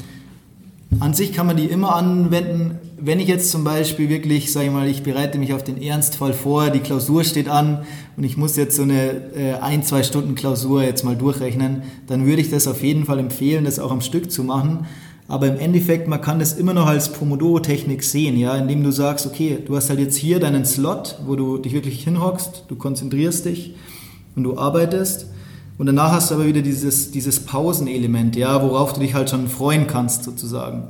an 1.00 1.14
sich 1.14 1.34
kann 1.34 1.48
man 1.48 1.58
die 1.58 1.66
immer 1.66 1.96
anwenden. 1.96 2.78
Wenn 2.98 3.20
ich 3.20 3.28
jetzt 3.28 3.52
zum 3.52 3.64
Beispiel 3.64 4.10
wirklich, 4.10 4.52
sage 4.52 4.68
ich 4.68 4.72
mal, 4.72 4.88
ich 4.88 5.04
bereite 5.04 5.38
mich 5.38 5.54
auf 5.54 5.64
den 5.64 5.82
Ernstfall 5.82 6.34
vor, 6.34 6.70
die 6.70 6.80
Klausur 6.80 7.24
steht 7.24 7.50
an 7.50 7.86
und 8.16 8.24
ich 8.24 8.38
muss 8.38 8.56
jetzt 8.56 8.76
so 8.76 8.84
eine 8.84 9.34
äh, 9.36 9.54
ein, 9.62 9.84
zwei 9.84 10.04
Stunden 10.04 10.36
Klausur 10.36 10.84
jetzt 10.84 11.04
mal 11.04 11.16
durchrechnen, 11.16 11.84
dann 12.08 12.26
würde 12.26 12.42
ich 12.42 12.50
das 12.50 12.68
auf 12.68 12.84
jeden 12.84 13.06
Fall 13.06 13.20
empfehlen, 13.20 13.66
das 13.66 13.80
auch 13.80 13.92
am 13.92 14.02
Stück 14.02 14.32
zu 14.32 14.44
machen. 14.44 14.86
Aber 15.28 15.48
im 15.48 15.58
Endeffekt, 15.58 16.08
man 16.08 16.22
kann 16.22 16.40
das 16.40 16.54
immer 16.54 16.74
noch 16.74 16.86
als 16.86 17.12
Pomodoro-Technik 17.12 18.04
sehen, 18.04 18.38
ja, 18.38 18.56
indem 18.56 18.84
du 18.84 18.92
sagst, 18.92 19.26
okay, 19.26 19.58
du 19.66 19.76
hast 19.76 19.90
halt 19.90 20.00
jetzt 20.00 20.18
hier 20.18 20.40
deinen 20.40 20.66
Slot, 20.66 21.20
wo 21.26 21.36
du 21.36 21.58
dich 21.58 21.74
wirklich 21.74 22.04
hinhockst, 22.04 22.66
du 22.68 22.76
konzentrierst 22.76 23.46
dich 23.46 23.76
und 24.36 24.44
du 24.44 24.58
arbeitest. 24.58 25.28
Und 25.78 25.88
danach 25.88 26.12
hast 26.12 26.30
du 26.30 26.36
aber 26.36 26.46
wieder 26.46 26.62
dieses, 26.62 27.12
dieses 27.12 27.40
Pausenelement, 27.42 28.36
ja, 28.36 28.62
worauf 28.62 28.94
du 28.94 29.00
dich 29.00 29.14
halt 29.14 29.30
schon 29.30 29.48
freuen 29.48 29.88
kannst, 29.88 30.24
sozusagen. 30.24 30.90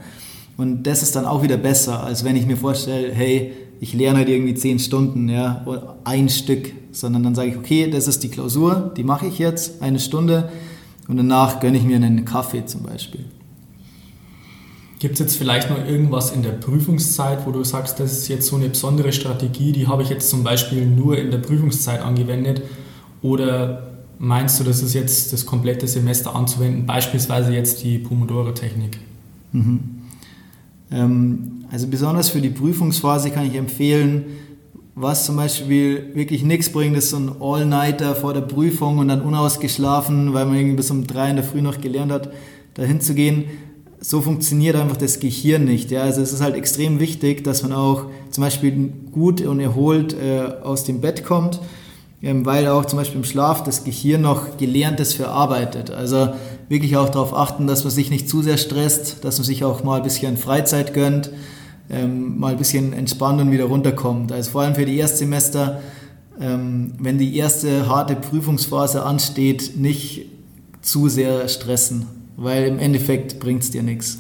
Und 0.58 0.84
das 0.84 1.02
ist 1.02 1.16
dann 1.16 1.26
auch 1.26 1.42
wieder 1.42 1.58
besser, 1.58 2.04
als 2.04 2.24
wenn 2.24 2.36
ich 2.36 2.46
mir 2.46 2.58
vorstelle, 2.58 3.12
hey, 3.12 3.54
ich 3.80 3.94
lerne 3.94 4.20
halt 4.20 4.30
irgendwie 4.30 4.54
zehn 4.54 4.80
Stunden, 4.80 5.30
ja, 5.30 5.66
ein 6.04 6.30
Stück, 6.30 6.72
sondern 6.92 7.24
dann 7.24 7.36
sage 7.36 7.50
ich, 7.50 7.58
okay, 7.58 7.90
das 7.90 8.08
ist 8.08 8.24
die 8.24 8.30
Klausur, 8.30 8.94
die 8.96 9.04
mache 9.04 9.26
ich 9.26 9.40
jetzt, 9.40 9.82
eine 9.82 10.00
Stunde, 10.00 10.50
und 11.08 11.18
danach 11.18 11.60
gönne 11.60 11.78
ich 11.78 11.84
mir 11.84 11.98
einen 11.98 12.24
Kaffee 12.24 12.66
zum 12.66 12.84
Beispiel. 12.84 13.26
Gibt 15.00 15.16
es 15.16 15.20
jetzt 15.20 15.36
vielleicht 15.36 15.70
noch 15.70 15.86
irgendwas 15.86 16.32
in 16.32 16.44
der 16.44 16.52
Prüfungszeit, 16.52 17.46
wo 17.46 17.52
du 17.52 17.64
sagst, 17.66 18.00
das 18.00 18.14
ist 18.14 18.30
jetzt 18.30 18.48
so 18.48 18.56
eine 18.56 18.70
besondere 18.70 19.12
Strategie, 19.12 19.74
die 19.74 19.88
habe 19.88 20.02
ich 20.02 20.10
jetzt 20.10 20.30
zum 20.30 20.44
Beispiel 20.44 20.86
nur 20.86 21.18
in 21.18 21.30
der 21.30 21.40
Prüfungszeit 21.40 22.02
angewendet? 22.02 22.62
Oder 23.22 23.93
meinst 24.20 24.60
du, 24.60 24.64
das 24.64 24.82
ist 24.82 24.94
jetzt 24.94 25.34
das 25.34 25.46
komplette 25.46 25.88
Semester 25.88 26.36
anzuwenden, 26.36 26.86
beispielsweise 26.86 27.54
jetzt 27.54 27.84
die 27.84 27.98
Pomodoro-Technik? 27.98 29.00
Mhm. 29.52 29.80
Ähm, 30.92 31.66
also 31.72 31.88
besonders 31.88 32.30
für 32.30 32.42
die 32.42 32.50
Prüfungsphase 32.50 33.32
kann 33.32 33.48
ich 33.48 33.56
empfehlen, 33.56 34.26
was 34.96 35.26
zum 35.26 35.38
Beispiel 35.38 36.12
wirklich 36.14 36.44
nichts 36.44 36.72
bringt, 36.72 36.96
ist 36.96 37.10
so 37.10 37.18
ein 37.18 37.32
All-Nighter 37.42 38.14
vor 38.14 38.34
der 38.34 38.42
Prüfung 38.42 39.00
und 39.00 39.08
dann 39.08 39.22
unausgeschlafen, 39.22 40.34
weil 40.34 40.46
man 40.46 40.56
irgendwie 40.56 40.76
bis 40.76 40.92
um 40.92 41.08
drei 41.08 41.32
in 41.32 41.36
der 41.36 41.46
Früh 41.46 41.62
noch 41.62 41.82
gelernt 41.82 42.12
hat, 42.12 42.32
dahin 42.76 43.02
zu 43.02 43.16
gehen. 43.16 43.46
So 44.00 44.22
funktioniert 44.22 44.76
einfach 44.76 44.98
das 44.98 45.20
Gehirn 45.20 45.66
nicht. 45.66 45.90
Ja? 45.90 46.04
Also 46.04 46.22
es 46.22 46.32
ist 46.32 46.42
halt 46.42 46.56
extrem 46.56 47.00
wichtig, 47.00 47.44
dass 47.44 47.64
man 47.64 47.74
auch 47.74 48.06
zum 48.30 48.44
Beispiel 48.44 48.94
gut 49.12 49.42
und 49.42 49.60
erholt 49.60 50.14
äh, 50.14 50.42
aus 50.62 50.84
dem 50.84 51.02
Bett 51.02 51.26
kommt 51.26 51.60
weil 52.24 52.68
auch 52.68 52.86
zum 52.86 53.00
Beispiel 53.00 53.18
im 53.18 53.26
Schlaf 53.26 53.64
das 53.64 53.84
Gehirn 53.84 54.22
noch 54.22 54.58
Gelerntes 54.58 55.14
verarbeitet. 55.14 55.92
Also 55.92 56.30
wirklich 56.70 56.96
auch 56.96 57.10
darauf 57.10 57.34
achten, 57.34 57.68
dass 57.68 57.84
man 57.84 57.92
sich 57.92 58.10
nicht 58.10 58.30
zu 58.30 58.42
sehr 58.42 58.58
stresst, 58.58 59.26
dass 59.26 59.38
man 59.38 59.46
sich 59.46 59.66
auch 59.66 59.84
mal 59.84 59.98
ein 59.98 60.04
bisschen 60.04 60.38
Freizeit 60.38 60.94
gönnt, 60.94 61.32
ähm, 61.90 62.40
mal 62.40 62.54
ein 62.54 62.58
bisschen 62.58 62.94
entspannt 62.94 63.42
und 63.42 63.52
wieder 63.52 63.66
runterkommt. 63.66 64.32
Also 64.32 64.52
vor 64.52 64.62
allem 64.62 64.76
für 64.76 64.86
die 64.86 64.98
Erstsemester, 64.98 65.82
ähm, 66.40 66.94
wenn 66.98 67.18
die 67.18 67.36
erste 67.36 67.90
harte 67.90 68.16
Prüfungsphase 68.16 69.04
ansteht, 69.04 69.76
nicht 69.76 70.28
zu 70.82 71.10
sehr 71.10 71.50
stressen, 71.50 72.06
weil 72.38 72.64
im 72.64 72.80
Endeffekt 72.80 73.40
bringt 73.42 73.64
es 73.64 73.72
dir 73.72 73.84
nichts. 73.84 74.20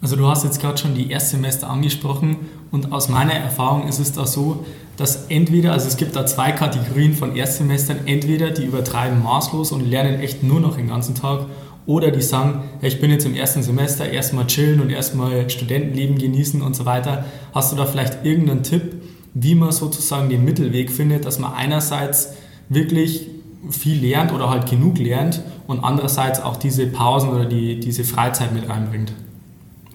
Also 0.00 0.16
du 0.16 0.26
hast 0.26 0.44
jetzt 0.44 0.60
gerade 0.60 0.78
schon 0.78 0.94
die 0.94 1.10
Erstsemester 1.10 1.68
angesprochen 1.68 2.36
und 2.70 2.90
aus 2.90 3.10
meiner 3.10 3.34
Erfahrung 3.34 3.86
ist 3.86 4.00
es 4.00 4.12
da 4.12 4.26
so, 4.26 4.64
dass 4.96 5.26
entweder, 5.28 5.72
also 5.72 5.88
es 5.88 5.96
gibt 5.96 6.14
da 6.16 6.26
zwei 6.26 6.52
Kategorien 6.52 7.14
von 7.14 7.34
Erstsemestern, 7.34 8.06
entweder 8.06 8.50
die 8.50 8.64
übertreiben 8.64 9.22
maßlos 9.22 9.72
und 9.72 9.88
lernen 9.88 10.20
echt 10.20 10.42
nur 10.42 10.60
noch 10.60 10.76
den 10.76 10.88
ganzen 10.88 11.14
Tag 11.14 11.46
oder 11.86 12.10
die 12.10 12.22
sagen, 12.22 12.62
hey, 12.80 12.88
ich 12.88 13.00
bin 13.00 13.10
jetzt 13.10 13.26
im 13.26 13.34
ersten 13.34 13.62
Semester, 13.62 14.08
erstmal 14.08 14.46
chillen 14.46 14.80
und 14.80 14.90
erstmal 14.90 15.48
Studentenleben 15.50 16.18
genießen 16.18 16.62
und 16.62 16.76
so 16.76 16.84
weiter. 16.84 17.24
Hast 17.52 17.72
du 17.72 17.76
da 17.76 17.86
vielleicht 17.86 18.24
irgendeinen 18.24 18.62
Tipp, 18.62 19.02
wie 19.34 19.54
man 19.54 19.72
sozusagen 19.72 20.28
den 20.28 20.44
Mittelweg 20.44 20.90
findet, 20.90 21.24
dass 21.24 21.38
man 21.38 21.54
einerseits 21.54 22.34
wirklich 22.68 23.26
viel 23.70 24.04
lernt 24.04 24.32
oder 24.32 24.50
halt 24.50 24.68
genug 24.68 24.98
lernt 24.98 25.42
und 25.66 25.80
andererseits 25.80 26.40
auch 26.40 26.56
diese 26.56 26.86
Pausen 26.86 27.30
oder 27.30 27.44
die, 27.44 27.80
diese 27.80 28.04
Freizeit 28.04 28.52
mit 28.52 28.68
reinbringt. 28.68 29.12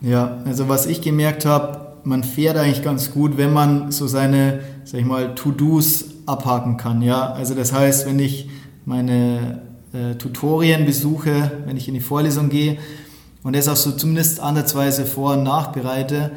Ja, 0.02 0.38
also 0.46 0.70
was 0.70 0.86
ich 0.86 1.02
gemerkt 1.02 1.46
habe, 1.46 1.88
man 2.04 2.24
fährt 2.24 2.58
eigentlich 2.58 2.84
ganz 2.84 3.12
gut, 3.12 3.38
wenn 3.38 3.52
man 3.52 3.92
so 3.92 4.08
seine, 4.08 4.60
sag 4.88 5.02
ich 5.02 5.06
mal, 5.06 5.36
To-Dos 5.36 6.06
abhaken 6.26 6.78
kann. 6.78 7.02
Ja, 7.02 7.34
also 7.34 7.54
das 7.54 7.74
heißt, 7.74 8.06
wenn 8.06 8.20
ich 8.20 8.50
meine 8.86 9.62
äh, 9.92 10.16
Tutorien 10.16 10.86
besuche, 10.86 11.52
wenn 11.66 11.76
ich 11.76 11.90
in 11.90 11.94
die 11.94 12.00
Vorlesung 12.00 12.48
gehe 12.48 12.78
und 13.44 13.54
das 13.54 13.68
auch 13.68 13.76
so 13.76 13.92
zumindest 13.92 14.40
andersweise 14.40 15.06
vor- 15.06 15.34
und 15.34 15.44
nachbereite, 15.44 16.32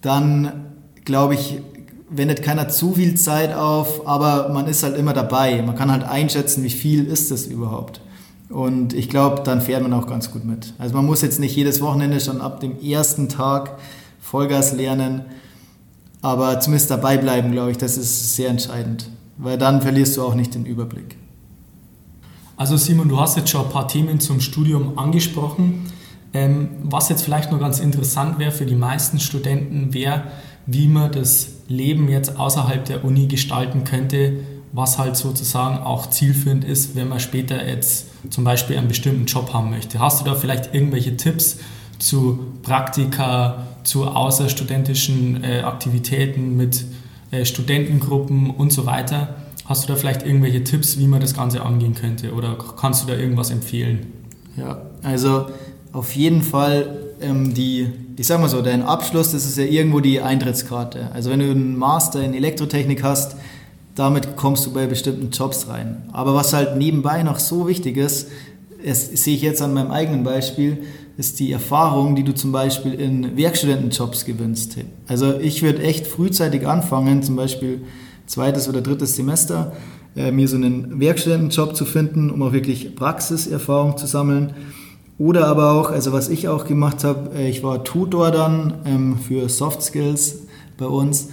dann 0.00 0.64
glaube 1.04 1.34
ich, 1.34 1.60
wendet 2.08 2.42
keiner 2.42 2.70
zu 2.70 2.94
viel 2.94 3.16
Zeit 3.16 3.54
auf, 3.54 4.06
aber 4.06 4.48
man 4.48 4.66
ist 4.66 4.82
halt 4.82 4.96
immer 4.96 5.12
dabei. 5.12 5.60
Man 5.60 5.76
kann 5.76 5.92
halt 5.92 6.04
einschätzen, 6.04 6.64
wie 6.64 6.70
viel 6.70 7.04
ist 7.04 7.30
das 7.30 7.44
überhaupt. 7.44 8.00
Und 8.48 8.94
ich 8.94 9.10
glaube, 9.10 9.42
dann 9.44 9.60
fährt 9.60 9.82
man 9.82 9.92
auch 9.92 10.06
ganz 10.06 10.30
gut 10.30 10.46
mit. 10.46 10.72
Also 10.78 10.94
man 10.94 11.04
muss 11.04 11.20
jetzt 11.20 11.38
nicht 11.38 11.54
jedes 11.54 11.82
Wochenende 11.82 12.18
schon 12.18 12.40
ab 12.40 12.60
dem 12.60 12.80
ersten 12.80 13.28
Tag 13.28 13.78
Vollgas 14.22 14.72
lernen, 14.72 15.26
aber 16.22 16.60
zumindest 16.60 16.90
dabei 16.90 17.16
bleiben, 17.16 17.52
glaube 17.52 17.70
ich, 17.70 17.78
das 17.78 17.96
ist 17.96 18.36
sehr 18.36 18.50
entscheidend, 18.50 19.08
weil 19.36 19.58
dann 19.58 19.80
verlierst 19.80 20.16
du 20.16 20.22
auch 20.22 20.34
nicht 20.34 20.54
den 20.54 20.66
Überblick. 20.66 21.16
Also 22.56 22.76
Simon, 22.76 23.08
du 23.08 23.20
hast 23.20 23.36
jetzt 23.36 23.50
schon 23.50 23.64
ein 23.64 23.70
paar 23.70 23.86
Themen 23.86 24.18
zum 24.18 24.40
Studium 24.40 24.98
angesprochen. 24.98 25.86
Ähm, 26.34 26.70
was 26.82 27.08
jetzt 27.08 27.22
vielleicht 27.22 27.52
noch 27.52 27.60
ganz 27.60 27.78
interessant 27.78 28.38
wäre 28.38 28.50
für 28.50 28.66
die 28.66 28.74
meisten 28.74 29.20
Studenten, 29.20 29.94
wäre, 29.94 30.24
wie 30.66 30.88
man 30.88 31.10
das 31.12 31.48
Leben 31.68 32.08
jetzt 32.08 32.38
außerhalb 32.38 32.84
der 32.84 33.04
Uni 33.04 33.28
gestalten 33.28 33.84
könnte, 33.84 34.40
was 34.72 34.98
halt 34.98 35.16
sozusagen 35.16 35.78
auch 35.78 36.10
zielführend 36.10 36.64
ist, 36.64 36.96
wenn 36.96 37.08
man 37.08 37.20
später 37.20 37.66
jetzt 37.66 38.06
zum 38.30 38.44
Beispiel 38.44 38.76
einen 38.76 38.88
bestimmten 38.88 39.24
Job 39.24 39.54
haben 39.54 39.70
möchte. 39.70 39.98
Hast 39.98 40.20
du 40.20 40.24
da 40.24 40.34
vielleicht 40.34 40.74
irgendwelche 40.74 41.16
Tipps 41.16 41.58
zu 41.98 42.40
Praktika, 42.62 43.66
zu 43.88 44.04
außerstudentischen 44.04 45.42
äh, 45.42 45.60
Aktivitäten 45.60 46.56
mit 46.56 46.84
äh, 47.30 47.46
Studentengruppen 47.46 48.50
und 48.50 48.70
so 48.70 48.84
weiter? 48.84 49.36
Hast 49.64 49.84
du 49.84 49.88
da 49.88 49.96
vielleicht 49.96 50.26
irgendwelche 50.26 50.62
Tipps, 50.62 50.98
wie 50.98 51.06
man 51.06 51.20
das 51.20 51.34
Ganze 51.34 51.62
angehen 51.62 51.94
könnte 51.94 52.34
oder 52.34 52.58
kannst 52.78 53.02
du 53.02 53.06
da 53.08 53.14
irgendwas 53.14 53.50
empfehlen? 53.50 54.12
Ja, 54.56 54.82
also 55.02 55.46
auf 55.92 56.14
jeden 56.14 56.42
Fall 56.42 56.98
ähm, 57.22 57.54
die, 57.54 57.88
ich 58.18 58.26
sag 58.26 58.40
mal 58.40 58.48
so, 58.50 58.60
dein 58.60 58.82
Abschluss, 58.82 59.32
das 59.32 59.46
ist 59.46 59.56
ja 59.56 59.64
irgendwo 59.64 60.00
die 60.00 60.20
Eintrittskarte. 60.20 61.10
Also 61.14 61.30
wenn 61.30 61.40
du 61.40 61.50
einen 61.50 61.76
Master 61.76 62.22
in 62.22 62.34
Elektrotechnik 62.34 63.02
hast, 63.02 63.36
damit 63.94 64.36
kommst 64.36 64.66
du 64.66 64.72
bei 64.72 64.86
bestimmten 64.86 65.30
Jobs 65.30 65.66
rein. 65.66 66.02
Aber 66.12 66.34
was 66.34 66.52
halt 66.52 66.76
nebenbei 66.76 67.22
noch 67.22 67.38
so 67.38 67.66
wichtig 67.66 67.96
ist, 67.96 68.28
das 68.84 69.06
sehe 69.06 69.34
ich 69.34 69.42
jetzt 69.42 69.62
an 69.62 69.72
meinem 69.72 69.90
eigenen 69.90 70.24
Beispiel, 70.24 70.78
ist 71.18 71.40
die 71.40 71.50
Erfahrung, 71.50 72.14
die 72.14 72.22
du 72.22 72.32
zum 72.32 72.52
Beispiel 72.52 72.94
in 72.94 73.36
Werkstudentenjobs 73.36 74.24
gewinnst. 74.24 74.76
Also 75.08 75.38
ich 75.40 75.62
würde 75.62 75.82
echt 75.82 76.06
frühzeitig 76.06 76.66
anfangen, 76.66 77.24
zum 77.24 77.34
Beispiel 77.34 77.82
zweites 78.26 78.68
oder 78.68 78.82
drittes 78.82 79.16
Semester, 79.16 79.72
äh, 80.14 80.30
mir 80.30 80.46
so 80.46 80.54
einen 80.54 81.00
Werkstudentenjob 81.00 81.74
zu 81.74 81.84
finden, 81.84 82.30
um 82.30 82.40
auch 82.42 82.52
wirklich 82.52 82.94
Praxiserfahrung 82.94 83.96
zu 83.96 84.06
sammeln. 84.06 84.54
Oder 85.18 85.48
aber 85.48 85.72
auch, 85.72 85.90
also 85.90 86.12
was 86.12 86.28
ich 86.28 86.46
auch 86.46 86.64
gemacht 86.66 87.02
habe, 87.02 87.34
äh, 87.34 87.50
ich 87.50 87.64
war 87.64 87.82
Tutor 87.82 88.30
dann 88.30 88.74
ähm, 88.86 89.18
für 89.18 89.48
Soft 89.48 89.82
Skills 89.82 90.42
bei 90.78 90.86
uns 90.86 91.30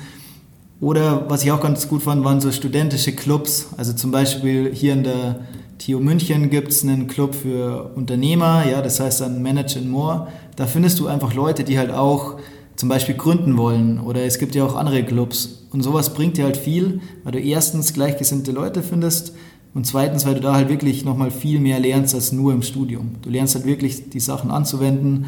oder 0.81 1.29
was 1.29 1.43
ich 1.43 1.51
auch 1.51 1.61
ganz 1.61 1.87
gut 1.87 2.01
fand, 2.01 2.23
waren 2.25 2.41
so 2.41 2.51
studentische 2.51 3.13
Clubs. 3.13 3.67
Also 3.77 3.93
zum 3.93 4.11
Beispiel 4.11 4.73
hier 4.73 4.93
in 4.93 5.03
der 5.03 5.39
TU 5.77 5.99
München 5.99 6.49
gibt 6.49 6.69
es 6.69 6.83
einen 6.83 7.07
Club 7.07 7.35
für 7.35 7.91
Unternehmer, 7.95 8.65
ja, 8.69 8.81
das 8.81 8.99
heißt 8.99 9.21
dann 9.21 9.41
Manage 9.41 9.79
and 9.79 9.89
More. 9.89 10.27
Da 10.55 10.67
findest 10.67 10.99
du 10.99 11.07
einfach 11.07 11.33
Leute, 11.33 11.63
die 11.63 11.77
halt 11.77 11.91
auch 11.91 12.37
zum 12.75 12.89
Beispiel 12.89 13.15
gründen 13.15 13.57
wollen. 13.57 13.99
Oder 13.99 14.23
es 14.23 14.39
gibt 14.39 14.55
ja 14.55 14.65
auch 14.65 14.75
andere 14.75 15.03
Clubs. 15.03 15.67
Und 15.71 15.81
sowas 15.81 16.13
bringt 16.13 16.37
dir 16.37 16.45
halt 16.45 16.57
viel, 16.57 17.01
weil 17.23 17.33
du 17.33 17.39
erstens 17.39 17.93
gleichgesinnte 17.93 18.51
Leute 18.51 18.83
findest 18.83 19.33
und 19.73 19.85
zweitens, 19.85 20.25
weil 20.25 20.35
du 20.35 20.41
da 20.41 20.53
halt 20.53 20.69
wirklich 20.69 21.03
nochmal 21.03 21.31
viel 21.31 21.59
mehr 21.59 21.79
lernst 21.79 22.15
als 22.15 22.31
nur 22.31 22.53
im 22.53 22.61
Studium. 22.61 23.15
Du 23.21 23.29
lernst 23.29 23.55
halt 23.55 23.65
wirklich 23.65 24.09
die 24.09 24.21
Sachen 24.21 24.51
anzuwenden 24.51 25.25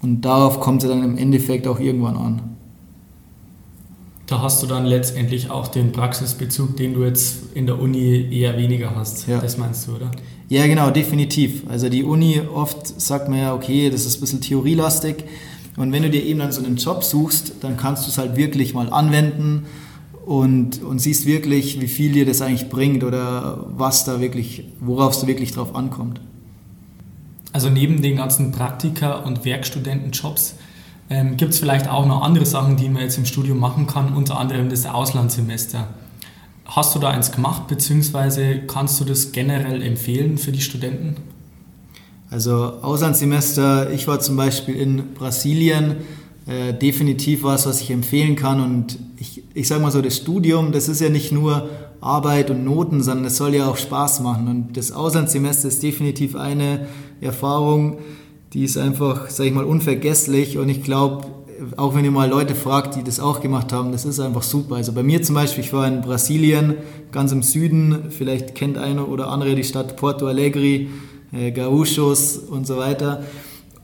und 0.00 0.22
darauf 0.22 0.60
kommt 0.60 0.82
es 0.82 0.88
dann 0.88 1.04
im 1.04 1.18
Endeffekt 1.18 1.66
auch 1.66 1.78
irgendwann 1.78 2.16
an 2.16 2.42
da 4.32 4.40
hast 4.40 4.62
du 4.62 4.66
dann 4.66 4.86
letztendlich 4.86 5.50
auch 5.50 5.68
den 5.68 5.92
Praxisbezug, 5.92 6.76
den 6.76 6.94
du 6.94 7.04
jetzt 7.04 7.54
in 7.54 7.66
der 7.66 7.78
Uni 7.78 8.28
eher 8.30 8.56
weniger 8.56 8.96
hast. 8.96 9.28
Ja. 9.28 9.38
Das 9.38 9.58
meinst 9.58 9.86
du, 9.86 9.96
oder? 9.96 10.10
Ja, 10.48 10.66
genau, 10.66 10.90
definitiv. 10.90 11.64
Also 11.68 11.90
die 11.90 12.02
Uni 12.02 12.40
oft 12.40 13.00
sagt 13.00 13.28
man 13.28 13.38
ja, 13.38 13.54
okay, 13.54 13.90
das 13.90 14.06
ist 14.06 14.16
ein 14.16 14.20
bisschen 14.20 14.40
theorielastig. 14.40 15.24
Und 15.76 15.92
wenn 15.92 16.02
du 16.02 16.10
dir 16.10 16.22
eben 16.22 16.38
dann 16.38 16.50
so 16.50 16.64
einen 16.64 16.76
Job 16.76 17.04
suchst, 17.04 17.54
dann 17.60 17.76
kannst 17.76 18.06
du 18.06 18.10
es 18.10 18.16
halt 18.16 18.36
wirklich 18.36 18.72
mal 18.72 18.90
anwenden 18.90 19.66
und, 20.24 20.82
und 20.82 20.98
siehst 20.98 21.26
wirklich, 21.26 21.80
wie 21.80 21.88
viel 21.88 22.12
dir 22.12 22.24
das 22.24 22.40
eigentlich 22.40 22.68
bringt 22.70 23.04
oder 23.04 23.66
was 23.68 24.04
da 24.04 24.20
wirklich, 24.20 24.64
worauf 24.80 25.14
es 25.14 25.26
wirklich 25.26 25.52
drauf 25.52 25.74
ankommt. 25.74 26.20
Also 27.52 27.68
neben 27.68 28.00
den 28.00 28.16
ganzen 28.16 28.50
Praktika- 28.50 29.16
und 29.16 29.44
Werkstudentenjobs 29.44 30.54
ähm, 31.12 31.36
Gibt 31.36 31.52
es 31.52 31.58
vielleicht 31.58 31.88
auch 31.88 32.06
noch 32.06 32.22
andere 32.22 32.46
Sachen, 32.46 32.76
die 32.76 32.88
man 32.88 33.02
jetzt 33.02 33.18
im 33.18 33.26
Studium 33.26 33.58
machen 33.58 33.86
kann, 33.86 34.14
unter 34.14 34.38
anderem 34.38 34.70
das 34.70 34.86
Auslandssemester? 34.86 35.88
Hast 36.64 36.94
du 36.94 36.98
da 36.98 37.10
eins 37.10 37.32
gemacht, 37.32 37.68
beziehungsweise 37.68 38.60
kannst 38.66 38.98
du 38.98 39.04
das 39.04 39.32
generell 39.32 39.82
empfehlen 39.82 40.38
für 40.38 40.52
die 40.52 40.62
Studenten? 40.62 41.16
Also 42.30 42.54
Auslandssemester, 42.80 43.90
ich 43.92 44.08
war 44.08 44.20
zum 44.20 44.36
Beispiel 44.36 44.74
in 44.74 45.12
Brasilien, 45.12 45.96
äh, 46.46 46.72
definitiv 46.72 47.42
was, 47.42 47.66
was 47.66 47.82
ich 47.82 47.90
empfehlen 47.90 48.34
kann. 48.34 48.62
Und 48.62 48.98
ich, 49.18 49.42
ich 49.52 49.68
sage 49.68 49.82
mal 49.82 49.90
so, 49.90 50.00
das 50.00 50.16
Studium, 50.16 50.72
das 50.72 50.88
ist 50.88 51.02
ja 51.02 51.10
nicht 51.10 51.30
nur 51.30 51.68
Arbeit 52.00 52.50
und 52.50 52.64
Noten, 52.64 53.02
sondern 53.02 53.26
es 53.26 53.36
soll 53.36 53.54
ja 53.54 53.68
auch 53.68 53.76
Spaß 53.76 54.20
machen. 54.20 54.48
Und 54.48 54.76
das 54.78 54.92
Auslandssemester 54.92 55.68
ist 55.68 55.82
definitiv 55.82 56.36
eine 56.36 56.86
Erfahrung, 57.20 57.98
die 58.52 58.64
ist 58.64 58.76
einfach, 58.76 59.30
sag 59.30 59.46
ich 59.46 59.52
mal, 59.52 59.64
unvergesslich 59.64 60.58
und 60.58 60.68
ich 60.68 60.82
glaube, 60.82 61.26
auch 61.76 61.94
wenn 61.94 62.04
ihr 62.04 62.10
mal 62.10 62.28
Leute 62.28 62.54
fragt, 62.54 62.96
die 62.96 63.04
das 63.04 63.20
auch 63.20 63.40
gemacht 63.40 63.72
haben, 63.72 63.92
das 63.92 64.04
ist 64.04 64.20
einfach 64.20 64.42
super. 64.42 64.76
Also 64.76 64.92
bei 64.92 65.02
mir 65.02 65.22
zum 65.22 65.34
Beispiel, 65.34 65.64
ich 65.64 65.72
war 65.72 65.86
in 65.86 66.00
Brasilien, 66.00 66.74
ganz 67.12 67.32
im 67.32 67.42
Süden, 67.42 68.10
vielleicht 68.10 68.54
kennt 68.54 68.78
einer 68.78 69.08
oder 69.08 69.28
andere 69.28 69.54
die 69.54 69.64
Stadt 69.64 69.96
Porto 69.96 70.26
Alegre, 70.26 70.86
äh, 71.32 71.52
Gaúchos 71.52 72.36
und 72.38 72.66
so 72.66 72.76
weiter. 72.76 73.22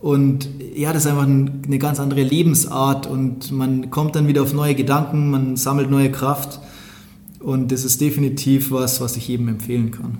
Und 0.01 0.49
ja, 0.77 0.93
das 0.93 1.05
ist 1.05 1.11
einfach 1.11 1.25
eine 1.25 1.79
ganz 1.79 1.99
andere 1.99 2.23
Lebensart 2.23 3.07
und 3.07 3.51
man 3.51 3.91
kommt 3.91 4.15
dann 4.15 4.29
wieder 4.29 4.43
auf 4.43 4.53
neue 4.53 4.75
Gedanken, 4.75 5.31
man 5.31 5.57
sammelt 5.57 5.91
neue 5.91 6.13
Kraft 6.13 6.61
und 7.41 7.73
das 7.73 7.85
ist 7.85 8.01
definitiv 8.01 8.71
was, 8.71 9.01
was 9.01 9.17
ich 9.17 9.27
jedem 9.27 9.49
empfehlen 9.49 9.91
kann. 9.91 10.19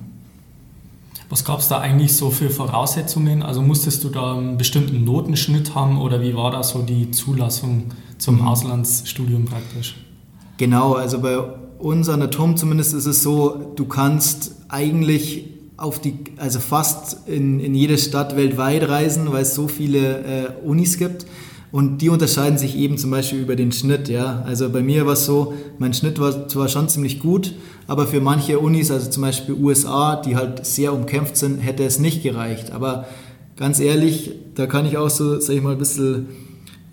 Was 1.31 1.45
gab 1.45 1.61
es 1.61 1.69
da 1.69 1.79
eigentlich 1.81 2.15
so 2.15 2.31
für 2.31 2.49
Voraussetzungen? 2.49 3.43
Also 3.43 3.61
musstest 3.61 4.03
du 4.03 4.09
da 4.09 4.35
einen 4.35 4.57
bestimmten 4.57 5.05
Notenschnitt 5.05 5.75
haben 5.75 6.01
oder 6.01 6.23
wie 6.23 6.35
war 6.35 6.51
da 6.51 6.63
so 6.63 6.83
die 6.83 7.11
Zulassung 7.11 7.85
zum 8.17 8.37
mhm. 8.37 8.49
Auslandsstudium 8.49 9.45
praktisch? 9.45 9.97
Genau, 10.57 10.95
also 10.95 11.21
bei 11.21 11.39
uns 11.79 12.09
an 12.09 12.21
der 12.21 12.31
TUM 12.31 12.57
zumindest 12.57 12.95
ist 12.95 13.07
es 13.07 13.23
so, 13.23 13.73
du 13.77 13.85
kannst 13.85 14.57
eigentlich 14.69 15.45
auf 15.77 16.01
die, 16.01 16.15
also 16.39 16.59
fast 16.61 17.29
in, 17.29 17.61
in 17.61 17.75
jede 17.75 17.99
Stadt 17.99 18.35
weltweit 18.37 18.89
reisen, 18.89 19.31
weil 19.31 19.43
es 19.43 19.55
so 19.55 19.69
viele 19.69 20.19
äh, 20.25 20.49
Unis 20.65 20.99
gibt. 20.99 21.27
Und 21.71 21.99
die 21.99 22.09
unterscheiden 22.09 22.57
sich 22.57 22.77
eben 22.77 22.97
zum 22.97 23.11
Beispiel 23.11 23.41
über 23.41 23.55
den 23.55 23.73
Schnitt. 23.73 24.09
Ja? 24.09 24.43
Also 24.47 24.71
bei 24.71 24.83
mir 24.83 25.05
war 25.05 25.13
es 25.13 25.27
so, 25.27 25.53
mein 25.79 25.93
Schnitt 25.93 26.19
war 26.19 26.49
zwar 26.49 26.69
schon 26.69 26.89
ziemlich 26.89 27.21
gut, 27.21 27.55
aber 27.89 28.07
für 28.07 28.21
manche 28.21 28.59
Unis, 28.59 28.91
also 28.91 29.11
zum 29.11 29.23
Beispiel 29.23 29.55
USA, 29.55 30.17
die 30.17 30.37
halt 30.37 30.65
sehr 30.65 30.93
umkämpft 30.93 31.39
sind, 31.39 31.59
hätte 31.59 31.85
es 31.85 31.99
nicht 31.99 32.23
gereicht. 32.23 32.71
Aber 32.71 33.07
ganz 33.57 33.81
ehrlich, 33.81 34.33
da 34.55 34.67
kann 34.67 34.85
ich 34.85 34.99
auch 34.99 35.09
so, 35.09 35.41
sag 35.41 35.57
ich 35.57 35.63
mal, 35.63 35.73
ein 35.73 35.79
bisschen 35.79 36.29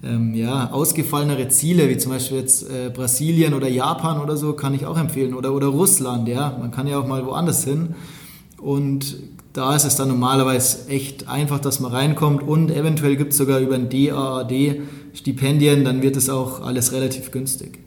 ähm, 0.03 0.33
ja, 0.33 0.71
ausgefallenere 0.71 1.49
Ziele, 1.49 1.89
wie 1.89 1.97
zum 1.97 2.13
Beispiel 2.13 2.37
jetzt 2.37 2.69
äh, 2.69 2.89
Brasilien 2.89 3.53
oder 3.53 3.67
Japan 3.67 4.21
oder 4.21 4.37
so, 4.37 4.53
kann 4.53 4.73
ich 4.73 4.85
auch 4.85 4.97
empfehlen. 4.97 5.33
Oder, 5.33 5.53
oder 5.53 5.67
Russland, 5.67 6.29
ja. 6.29 6.57
Man 6.57 6.71
kann 6.71 6.87
ja 6.87 6.97
auch 6.97 7.07
mal 7.07 7.25
woanders 7.25 7.65
hin. 7.65 7.93
Und 8.57 9.17
da 9.51 9.75
ist 9.75 9.83
es 9.83 9.97
dann 9.97 10.07
normalerweise 10.07 10.87
echt 10.87 11.27
einfach, 11.27 11.59
dass 11.59 11.81
man 11.81 11.91
reinkommt 11.91 12.41
und 12.41 12.71
eventuell 12.71 13.17
gibt 13.17 13.33
es 13.33 13.37
sogar 13.37 13.59
über 13.59 13.75
ein 13.75 13.89
DAAD 13.89 14.81
Stipendien, 15.13 15.83
dann 15.83 16.01
wird 16.01 16.15
es 16.15 16.29
auch 16.29 16.61
alles 16.61 16.93
relativ 16.93 17.31
günstig. 17.31 17.84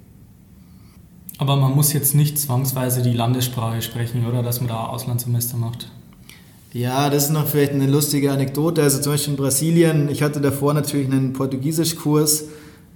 Aber 1.39 1.57
man 1.57 1.75
muss 1.75 1.93
jetzt 1.93 2.15
nicht 2.15 2.39
zwangsweise 2.39 3.01
die 3.01 3.13
Landessprache 3.13 3.81
sprechen, 3.81 4.27
oder? 4.27 4.43
Dass 4.43 4.61
man 4.61 4.69
da 4.69 4.87
Auslandssemester 4.87 5.57
macht. 5.57 5.89
Ja, 6.73 7.09
das 7.09 7.25
ist 7.25 7.31
noch 7.31 7.47
vielleicht 7.47 7.73
eine 7.73 7.87
lustige 7.87 8.31
Anekdote. 8.31 8.83
Also 8.83 9.01
zum 9.01 9.13
Beispiel 9.13 9.35
in 9.35 9.37
Brasilien, 9.39 10.09
ich 10.11 10.23
hatte 10.23 10.41
davor 10.41 10.75
natürlich 10.75 11.11
einen 11.11 11.33
Portugiesischkurs, 11.33 12.45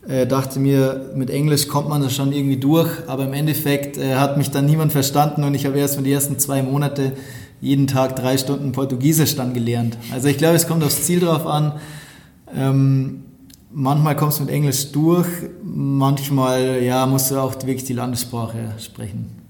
äh, 0.06 0.26
dachte 0.26 0.58
mir, 0.58 1.12
mit 1.14 1.30
Englisch 1.30 1.68
kommt 1.68 1.88
man 1.88 2.02
da 2.02 2.10
schon 2.10 2.32
irgendwie 2.32 2.58
durch, 2.58 2.90
aber 3.06 3.24
im 3.24 3.32
Endeffekt 3.32 3.96
äh, 3.96 4.16
hat 4.16 4.36
mich 4.36 4.50
dann 4.50 4.66
niemand 4.66 4.92
verstanden 4.92 5.44
und 5.44 5.54
ich 5.54 5.64
habe 5.64 5.78
erst 5.78 5.96
für 5.96 6.02
die 6.02 6.12
ersten 6.12 6.38
zwei 6.38 6.62
Monate 6.62 7.12
jeden 7.60 7.86
Tag 7.86 8.16
drei 8.16 8.36
Stunden 8.36 8.72
Portugiesisch 8.72 9.36
dann 9.36 9.54
gelernt. 9.54 9.96
Also 10.12 10.28
ich 10.28 10.36
glaube, 10.36 10.56
es 10.56 10.66
kommt 10.66 10.82
aufs 10.82 11.04
Ziel 11.04 11.20
drauf 11.20 11.46
an. 11.46 11.74
Ähm, 12.54 13.22
manchmal 13.72 14.16
kommst 14.16 14.38
du 14.38 14.44
mit 14.44 14.52
Englisch 14.52 14.92
durch, 14.92 15.26
manchmal 15.62 16.82
ja, 16.82 17.06
musst 17.06 17.30
du 17.30 17.38
auch 17.38 17.54
wirklich 17.54 17.84
die 17.84 17.92
Landessprache 17.92 18.74
sprechen. 18.78 19.42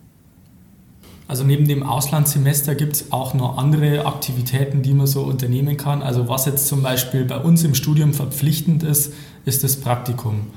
Also 1.28 1.44
neben 1.44 1.66
dem 1.66 1.82
Auslandssemester 1.82 2.74
gibt 2.74 2.94
es 2.94 3.12
auch 3.12 3.32
noch 3.32 3.56
andere 3.56 4.04
Aktivitäten, 4.04 4.82
die 4.82 4.92
man 4.92 5.06
so 5.06 5.22
unternehmen 5.22 5.76
kann. 5.76 6.02
Also 6.02 6.28
was 6.28 6.44
jetzt 6.44 6.66
zum 6.66 6.82
Beispiel 6.82 7.24
bei 7.24 7.38
uns 7.38 7.64
im 7.64 7.74
Studium 7.74 8.12
verpflichtend 8.12 8.82
ist, 8.82 9.14
ist 9.46 9.64
das 9.64 9.76
Praktikum. 9.76 10.48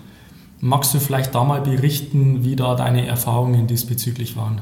Magst 0.60 0.94
du 0.94 1.00
vielleicht 1.00 1.34
da 1.34 1.44
mal 1.44 1.62
berichten, 1.62 2.44
wie 2.44 2.56
da 2.56 2.76
deine 2.76 3.08
Erfahrungen 3.08 3.68
diesbezüglich 3.68 4.36
waren? 4.36 4.60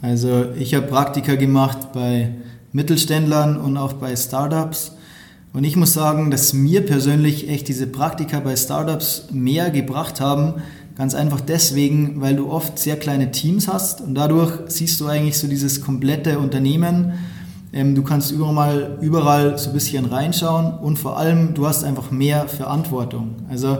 Also 0.00 0.46
ich 0.58 0.74
habe 0.74 0.86
Praktika 0.86 1.34
gemacht 1.34 1.92
bei 1.92 2.30
Mittelständlern 2.72 3.58
und 3.58 3.76
auch 3.76 3.94
bei 3.94 4.16
Startups. 4.16 4.92
Und 5.52 5.64
ich 5.64 5.74
muss 5.74 5.92
sagen, 5.92 6.30
dass 6.30 6.52
mir 6.52 6.86
persönlich 6.86 7.48
echt 7.48 7.66
diese 7.66 7.88
Praktika 7.88 8.38
bei 8.38 8.54
Startups 8.54 9.28
mehr 9.32 9.70
gebracht 9.70 10.20
haben. 10.20 10.62
Ganz 10.96 11.14
einfach 11.14 11.40
deswegen, 11.40 12.20
weil 12.20 12.36
du 12.36 12.50
oft 12.50 12.78
sehr 12.78 12.96
kleine 12.96 13.32
Teams 13.32 13.66
hast 13.66 14.00
und 14.00 14.14
dadurch 14.14 14.52
siehst 14.68 15.00
du 15.00 15.06
eigentlich 15.06 15.38
so 15.38 15.48
dieses 15.48 15.80
komplette 15.80 16.38
Unternehmen. 16.38 17.14
Ähm, 17.72 17.96
du 17.96 18.02
kannst 18.02 18.30
überall, 18.30 18.98
überall 19.00 19.58
so 19.58 19.70
ein 19.70 19.74
bisschen 19.74 20.04
reinschauen 20.04 20.72
und 20.72 20.98
vor 20.98 21.18
allem 21.18 21.54
du 21.54 21.66
hast 21.66 21.82
einfach 21.82 22.12
mehr 22.12 22.46
Verantwortung. 22.46 23.36
Also 23.48 23.78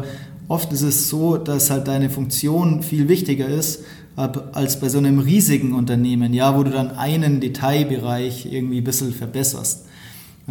oft 0.49 0.73
ist 0.73 0.83
es 0.83 1.09
so, 1.09 1.37
dass 1.37 1.71
halt 1.71 1.87
deine 1.87 2.11
Funktion 2.11 2.83
viel 2.83 3.09
wichtiger 3.09 3.47
ist 3.47 3.85
als 4.17 4.81
bei 4.81 4.89
so 4.89 4.99
einem 4.99 5.19
riesigen 5.21 5.73
Unternehmen, 5.73 6.35
ja, 6.35 6.59
wo 6.59 6.63
du 6.63 6.71
dann 6.71 6.91
einen 6.91 7.41
Detailbereich 7.41 8.53
irgendwie 8.53 8.79
ein 8.79 8.85
bisschen 8.85 9.15
verbesserst. 9.15 9.87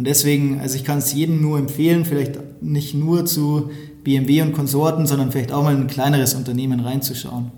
Und 0.00 0.06
deswegen, 0.06 0.60
also 0.60 0.76
ich 0.76 0.84
kann 0.84 0.96
es 0.96 1.12
jedem 1.12 1.42
nur 1.42 1.58
empfehlen, 1.58 2.06
vielleicht 2.06 2.62
nicht 2.62 2.94
nur 2.94 3.26
zu 3.26 3.70
BMW 4.02 4.40
und 4.40 4.54
Konsorten, 4.54 5.06
sondern 5.06 5.30
vielleicht 5.30 5.52
auch 5.52 5.62
mal 5.62 5.74
in 5.74 5.82
ein 5.82 5.86
kleineres 5.88 6.32
Unternehmen 6.32 6.80
reinzuschauen. 6.80 7.50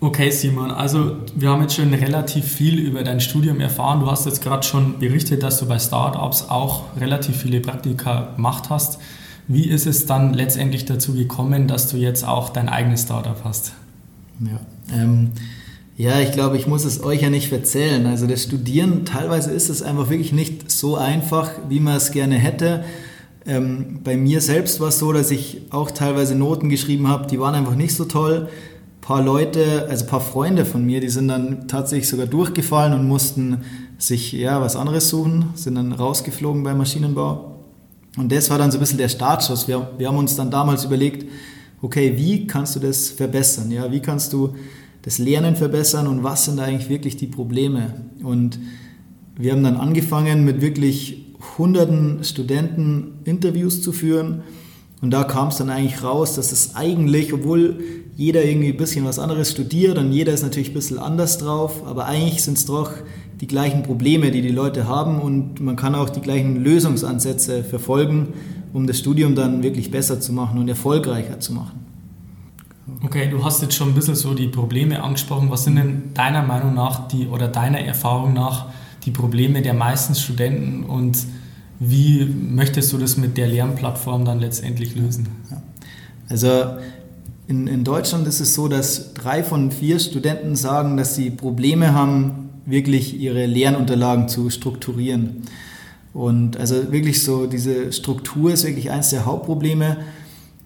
Okay, 0.00 0.30
Simon, 0.30 0.70
also 0.70 1.18
wir 1.34 1.50
haben 1.50 1.60
jetzt 1.60 1.74
schon 1.74 1.92
relativ 1.92 2.46
viel 2.46 2.78
über 2.78 3.02
dein 3.02 3.20
Studium 3.20 3.60
erfahren. 3.60 4.00
Du 4.00 4.10
hast 4.10 4.24
jetzt 4.24 4.42
gerade 4.42 4.62
schon 4.62 4.98
berichtet, 4.98 5.42
dass 5.42 5.58
du 5.58 5.66
bei 5.66 5.78
Startups 5.78 6.48
auch 6.48 6.84
relativ 6.98 7.36
viele 7.36 7.60
Praktika 7.60 8.32
gemacht 8.36 8.70
hast. 8.70 8.98
Wie 9.46 9.68
ist 9.68 9.84
es 9.84 10.06
dann 10.06 10.32
letztendlich 10.32 10.86
dazu 10.86 11.12
gekommen, 11.12 11.68
dass 11.68 11.88
du 11.88 11.98
jetzt 11.98 12.26
auch 12.26 12.48
dein 12.48 12.70
eigenes 12.70 13.02
Startup 13.02 13.36
hast? 13.44 13.74
Ja, 14.40 14.58
ähm, 14.96 15.32
ja, 16.00 16.18
ich 16.18 16.32
glaube, 16.32 16.56
ich 16.56 16.66
muss 16.66 16.86
es 16.86 17.04
euch 17.04 17.20
ja 17.20 17.28
nicht 17.28 17.52
erzählen. 17.52 18.06
Also 18.06 18.26
das 18.26 18.44
Studieren, 18.44 19.04
teilweise 19.04 19.50
ist 19.50 19.68
es 19.68 19.82
einfach 19.82 20.08
wirklich 20.08 20.32
nicht 20.32 20.70
so 20.70 20.96
einfach, 20.96 21.50
wie 21.68 21.78
man 21.78 21.94
es 21.94 22.10
gerne 22.10 22.36
hätte. 22.36 22.84
Ähm, 23.44 24.00
bei 24.02 24.16
mir 24.16 24.40
selbst 24.40 24.80
war 24.80 24.88
es 24.88 24.98
so, 24.98 25.12
dass 25.12 25.30
ich 25.30 25.60
auch 25.68 25.90
teilweise 25.90 26.34
Noten 26.34 26.70
geschrieben 26.70 27.06
habe, 27.06 27.26
die 27.26 27.38
waren 27.38 27.54
einfach 27.54 27.74
nicht 27.74 27.94
so 27.94 28.06
toll. 28.06 28.48
Ein 28.48 29.00
paar 29.02 29.22
Leute, 29.22 29.88
also 29.90 30.06
ein 30.06 30.08
paar 30.08 30.22
Freunde 30.22 30.64
von 30.64 30.86
mir, 30.86 31.02
die 31.02 31.10
sind 31.10 31.28
dann 31.28 31.68
tatsächlich 31.68 32.08
sogar 32.08 32.26
durchgefallen 32.26 32.94
und 32.94 33.06
mussten 33.06 33.58
sich 33.98 34.32
ja 34.32 34.58
was 34.62 34.76
anderes 34.76 35.10
suchen, 35.10 35.50
sind 35.54 35.74
dann 35.74 35.92
rausgeflogen 35.92 36.62
beim 36.62 36.78
Maschinenbau. 36.78 37.56
Und 38.16 38.32
das 38.32 38.48
war 38.48 38.56
dann 38.56 38.70
so 38.70 38.78
ein 38.78 38.80
bisschen 38.80 38.96
der 38.96 39.10
Startschuss. 39.10 39.68
Wir, 39.68 39.90
wir 39.98 40.08
haben 40.08 40.16
uns 40.16 40.34
dann 40.34 40.50
damals 40.50 40.82
überlegt, 40.82 41.30
okay, 41.82 42.14
wie 42.16 42.46
kannst 42.46 42.74
du 42.74 42.80
das 42.80 43.10
verbessern? 43.10 43.70
Ja, 43.70 43.92
wie 43.92 44.00
kannst 44.00 44.32
du 44.32 44.54
das 45.02 45.18
Lernen 45.18 45.56
verbessern 45.56 46.06
und 46.06 46.22
was 46.22 46.44
sind 46.44 46.60
eigentlich 46.60 46.88
wirklich 46.88 47.16
die 47.16 47.26
Probleme? 47.26 47.94
Und 48.22 48.58
wir 49.36 49.52
haben 49.52 49.62
dann 49.62 49.76
angefangen 49.76 50.44
mit 50.44 50.60
wirklich 50.60 51.34
hunderten 51.56 52.22
Studenten 52.24 53.20
Interviews 53.24 53.82
zu 53.82 53.92
führen 53.92 54.42
und 55.00 55.10
da 55.12 55.24
kam 55.24 55.48
es 55.48 55.56
dann 55.56 55.70
eigentlich 55.70 56.02
raus, 56.02 56.34
dass 56.34 56.52
es 56.52 56.76
eigentlich, 56.76 57.32
obwohl 57.32 57.82
jeder 58.16 58.44
irgendwie 58.44 58.68
ein 58.68 58.76
bisschen 58.76 59.06
was 59.06 59.18
anderes 59.18 59.50
studiert 59.50 59.96
und 59.96 60.12
jeder 60.12 60.34
ist 60.34 60.42
natürlich 60.42 60.70
ein 60.70 60.74
bisschen 60.74 60.98
anders 60.98 61.38
drauf, 61.38 61.86
aber 61.86 62.04
eigentlich 62.04 62.42
sind 62.44 62.58
es 62.58 62.66
doch 62.66 62.92
die 63.40 63.46
gleichen 63.46 63.82
Probleme, 63.82 64.30
die 64.30 64.42
die 64.42 64.50
Leute 64.50 64.86
haben 64.86 65.20
und 65.20 65.60
man 65.60 65.76
kann 65.76 65.94
auch 65.94 66.10
die 66.10 66.20
gleichen 66.20 66.62
Lösungsansätze 66.62 67.64
verfolgen, 67.64 68.28
um 68.74 68.86
das 68.86 68.98
Studium 68.98 69.34
dann 69.34 69.62
wirklich 69.62 69.90
besser 69.90 70.20
zu 70.20 70.34
machen 70.34 70.58
und 70.58 70.68
erfolgreicher 70.68 71.40
zu 71.40 71.54
machen. 71.54 71.89
Okay, 73.02 73.28
du 73.30 73.44
hast 73.44 73.62
jetzt 73.62 73.74
schon 73.74 73.88
ein 73.88 73.94
bisschen 73.94 74.14
so 74.14 74.34
die 74.34 74.48
Probleme 74.48 75.02
angesprochen. 75.02 75.50
Was 75.50 75.64
sind 75.64 75.76
denn 75.76 76.14
deiner 76.14 76.42
Meinung 76.42 76.74
nach 76.74 77.08
die 77.08 77.28
oder 77.28 77.48
deiner 77.48 77.80
Erfahrung 77.80 78.32
nach 78.32 78.66
die 79.04 79.10
Probleme 79.10 79.62
der 79.62 79.74
meisten 79.74 80.14
Studenten 80.14 80.84
und 80.84 81.18
wie 81.78 82.26
möchtest 82.26 82.92
du 82.92 82.98
das 82.98 83.16
mit 83.16 83.38
der 83.38 83.48
Lernplattform 83.48 84.26
dann 84.26 84.38
letztendlich 84.38 84.94
lösen? 84.94 85.28
Also 86.28 86.48
in, 87.48 87.66
in 87.66 87.84
Deutschland 87.84 88.28
ist 88.28 88.40
es 88.40 88.54
so, 88.54 88.68
dass 88.68 89.14
drei 89.14 89.42
von 89.42 89.72
vier 89.72 89.98
Studenten 89.98 90.54
sagen, 90.56 90.96
dass 90.96 91.14
sie 91.14 91.30
Probleme 91.30 91.94
haben, 91.94 92.50
wirklich 92.66 93.18
ihre 93.18 93.46
Lernunterlagen 93.46 94.28
zu 94.28 94.50
strukturieren. 94.50 95.42
Und 96.12 96.56
also 96.56 96.92
wirklich 96.92 97.22
so, 97.22 97.46
diese 97.46 97.92
Struktur 97.92 98.52
ist 98.52 98.64
wirklich 98.64 98.90
eines 98.90 99.10
der 99.10 99.24
Hauptprobleme. 99.24 99.96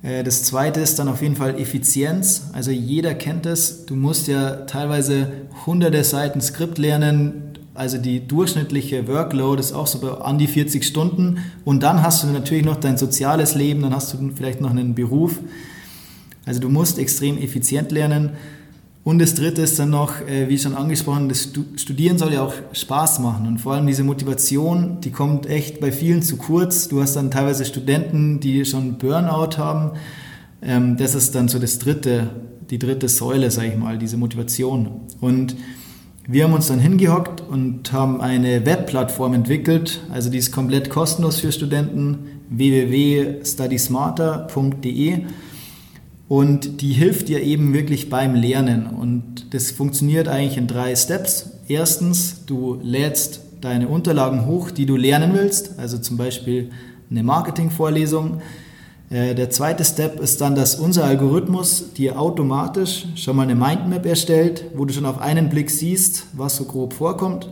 Äh, 0.05 0.23
das 0.23 0.45
zweite 0.45 0.81
ist 0.81 0.99
dann 0.99 1.09
auf 1.09 1.23
jeden 1.23 1.35
Fall 1.35 1.59
Effizienz. 1.59 2.49
Also 2.53 2.71
jeder 2.71 3.15
kennt 3.15 3.47
es. 3.47 3.87
Du 3.87 3.97
musst 3.97 4.29
ja 4.29 4.51
teilweise 4.67 5.33
hunderte 5.67 6.05
Seiten 6.05 6.41
Skript 6.41 6.79
lernen. 6.79 7.41
Also 7.75 7.99
die 7.99 8.25
durchschnittliche 8.25 9.09
Workload 9.09 9.59
ist 9.59 9.73
auch 9.73 9.89
so 9.89 9.99
bei 9.99 10.09
an 10.09 10.39
die 10.39 10.47
40 10.47 10.85
Stunden. 10.85 11.39
Und 11.65 11.83
dann 11.83 12.03
hast 12.03 12.23
du 12.23 12.29
natürlich 12.29 12.65
noch 12.65 12.77
dein 12.77 12.97
soziales 12.97 13.57
Leben, 13.57 13.83
dann 13.83 13.93
hast 13.93 14.13
du 14.13 14.31
vielleicht 14.37 14.61
noch 14.61 14.71
einen 14.71 14.95
Beruf. 14.95 15.41
Also 16.47 16.61
du 16.61 16.69
musst 16.69 16.99
extrem 16.99 17.39
effizient 17.39 17.91
lernen. 17.91 18.31
Und 19.05 19.19
das 19.19 19.35
Dritte 19.35 19.61
ist 19.61 19.79
dann 19.79 19.91
noch, 19.91 20.23
äh, 20.23 20.49
wie 20.49 20.59
schon 20.59 20.75
angesprochen, 20.75 21.29
das 21.29 21.51
Studieren 21.77 22.17
soll 22.17 22.33
ja 22.33 22.43
auch 22.43 22.55
Spaß 22.73 23.19
machen. 23.19 23.47
Und 23.47 23.59
vor 23.59 23.75
allem 23.75 23.87
diese 23.87 24.03
Motivation, 24.03 25.03
die 25.03 25.11
kommt 25.11 25.45
echt 25.45 25.79
bei 25.79 25.93
vielen 25.93 26.23
zu 26.23 26.39
kurz. 26.39 26.89
Du 26.89 27.03
hast 27.03 27.15
dann 27.15 27.31
teilweise 27.31 27.67
Studenten, 27.67 28.41
die 28.41 28.65
schon 28.65 28.97
Burnout 28.97 29.59
haben. 29.59 29.91
Ähm, 30.63 30.97
das 30.97 31.15
ist 31.15 31.35
dann 31.35 31.49
so 31.49 31.59
das 31.59 31.79
dritte, 31.79 32.31
die 32.71 32.79
dritte 32.79 33.11
Säule, 33.11 33.51
sage 33.51 33.69
ich 33.69 33.77
mal, 33.77 33.99
diese 33.99 34.17
Motivation. 34.17 35.03
Und 35.21 35.55
wir 36.27 36.45
haben 36.45 36.55
uns 36.55 36.69
dann 36.69 36.79
hingehockt 36.79 37.43
und 37.43 37.93
haben 37.93 38.23
eine 38.23 38.65
Webplattform 38.65 39.35
entwickelt. 39.35 40.01
Also 40.11 40.31
die 40.31 40.39
ist 40.39 40.51
komplett 40.51 40.89
kostenlos 40.89 41.41
für 41.41 41.53
Studenten. 41.53 42.41
www.studysmarter.de 42.49 45.27
und 46.29 46.81
die 46.81 46.93
hilft 46.93 47.29
dir 47.29 47.43
eben 47.43 47.75
wirklich 47.75 48.09
beim 48.09 48.35
Lernen. 48.35 48.87
Und 48.87 49.53
das 49.55 49.71
funktioniert 49.71 50.29
eigentlich 50.29 50.57
in 50.57 50.67
drei 50.67 50.97
Steps. 50.97 51.51
Erstens, 51.69 52.45
du 52.47 52.79
lädst 52.83 53.41
deine 53.61 53.89
Unterlagen 53.89 54.47
hoch, 54.47 54.71
die 54.71 54.87
du 54.87 54.97
lernen 54.97 55.33
willst, 55.35 55.79
also 55.79 55.99
zum 55.99 56.17
Beispiel 56.17 56.71
eine 57.11 57.23
Marketingvorlesung. 57.23 58.41
Äh, 59.11 59.35
der 59.35 59.51
zweite 59.51 59.85
Step 59.85 60.21
ist 60.21 60.41
dann, 60.41 60.55
dass 60.55 60.77
unser 60.77 61.05
Algorithmus 61.05 61.93
dir 61.95 62.19
automatisch 62.19 63.07
schon 63.17 63.37
mal 63.37 63.43
eine 63.43 63.55
Mindmap 63.55 64.05
erstellt, 64.07 64.65
wo 64.75 64.85
du 64.85 64.93
schon 64.93 65.07
auf 65.07 65.19
einen 65.19 65.49
Blick 65.49 65.71
siehst, 65.71 66.27
was 66.33 66.57
so 66.57 66.65
grob 66.65 66.93
vorkommt. 66.93 67.51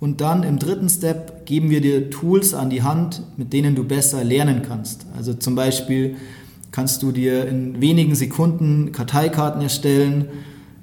Und 0.00 0.20
dann 0.20 0.42
im 0.42 0.58
dritten 0.58 0.88
Step 0.88 1.46
geben 1.46 1.70
wir 1.70 1.80
dir 1.80 2.10
Tools 2.10 2.54
an 2.54 2.70
die 2.70 2.82
Hand, 2.82 3.22
mit 3.36 3.52
denen 3.52 3.76
du 3.76 3.84
besser 3.84 4.24
lernen 4.24 4.62
kannst. 4.66 5.06
Also 5.16 5.34
zum 5.34 5.54
Beispiel 5.54 6.16
kannst 6.72 7.02
du 7.02 7.12
dir 7.12 7.46
in 7.46 7.80
wenigen 7.80 8.14
Sekunden 8.14 8.92
Karteikarten 8.92 9.62
erstellen. 9.62 10.28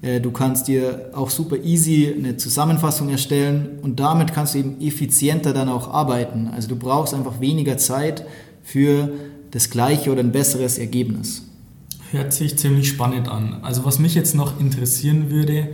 Äh, 0.02 0.22
du 0.22 0.32
kannst 0.32 0.68
dir 0.68 1.10
auch 1.14 1.30
super 1.30 1.58
easy 1.58 2.14
eine 2.18 2.38
Zusammenfassung 2.38 3.10
erstellen 3.10 3.80
und 3.82 4.00
damit 4.00 4.34
kannst 4.34 4.54
du 4.54 4.60
eben 4.60 4.80
effizienter 4.80 5.52
dann 5.52 5.68
auch 5.68 5.92
arbeiten. 5.94 6.48
Also 6.48 6.70
du 6.70 6.76
brauchst 6.78 7.14
einfach 7.14 7.42
weniger 7.42 7.78
Zeit 7.78 8.26
für 8.64 9.10
das 9.52 9.70
gleiche 9.70 10.12
oder 10.12 10.22
ein 10.22 10.32
besseres 10.32 10.78
Ergebnis. 10.78 11.44
Hört 12.12 12.34
sich 12.34 12.58
ziemlich 12.58 12.88
spannend 12.88 13.28
an. 13.28 13.58
Also 13.62 13.84
was 13.84 14.00
mich 14.00 14.16
jetzt 14.16 14.36
noch 14.36 14.60
interessieren 14.60 15.30
würde, 15.30 15.70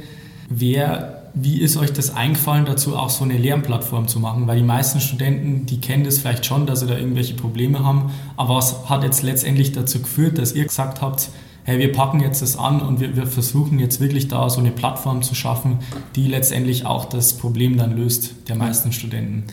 wäre 0.50 1.25
wie 1.36 1.60
ist 1.60 1.76
euch 1.76 1.92
das 1.92 2.16
eingefallen, 2.16 2.66
dazu 2.66 2.96
auch 2.96 3.10
so 3.10 3.26
eine 3.26 3.38
Lernplattform 3.38 4.08
zu 4.08 4.22
machen? 4.22 4.48
Weil 4.48 4.58
die 4.58 4.64
meisten 4.64 5.02
Studenten, 5.02 5.66
die 5.66 5.82
kennen 5.82 6.06
das 6.06 6.20
vielleicht 6.20 6.46
schon, 6.46 6.66
dass 6.66 6.80
sie 6.80 6.88
da 6.88 6.98
irgendwelche 6.98 7.34
Probleme 7.34 7.84
haben. 7.84 8.12
Aber 8.38 8.56
was 8.56 8.90
hat 8.90 9.04
jetzt 9.04 9.22
letztendlich 9.22 9.74
dazu 9.74 10.02
geführt, 10.02 10.38
dass 10.38 10.54
ihr 10.54 10.64
gesagt 10.64 11.02
habt, 11.02 11.28
hey, 11.66 11.78
wir 11.78 11.92
packen 11.92 12.22
jetzt 12.22 12.42
das 12.42 12.58
an 12.58 12.80
und 12.80 13.02
wir, 13.02 13.18
wir 13.18 13.28
versuchen 13.28 13.80
jetzt 13.80 14.00
wirklich 14.00 14.30
da 14.30 14.50
so 14.50 14.62
eine 14.62 14.72
Plattform 14.72 15.24
zu 15.24 15.36
schaffen, 15.36 15.80
die 16.16 16.28
letztendlich 16.28 16.86
auch 16.86 17.06
das 17.06 17.34
Problem 17.34 17.78
dann 17.78 17.98
löst 17.98 18.48
der 18.48 18.56
meisten 18.56 18.94
Studenten? 18.94 19.44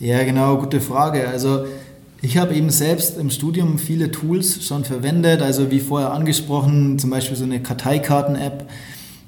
Ja, 0.00 0.24
genau, 0.24 0.56
gute 0.56 0.80
Frage. 0.80 1.28
Also 1.28 1.64
ich 2.22 2.38
habe 2.38 2.54
eben 2.54 2.70
selbst 2.70 3.18
im 3.18 3.30
Studium 3.30 3.78
viele 3.78 4.10
Tools 4.10 4.66
schon 4.66 4.84
verwendet, 4.84 5.42
also 5.42 5.70
wie 5.70 5.78
vorher 5.78 6.12
angesprochen, 6.12 6.98
zum 6.98 7.10
Beispiel 7.10 7.36
so 7.36 7.44
eine 7.44 7.60
Karteikarten-App 7.60 8.68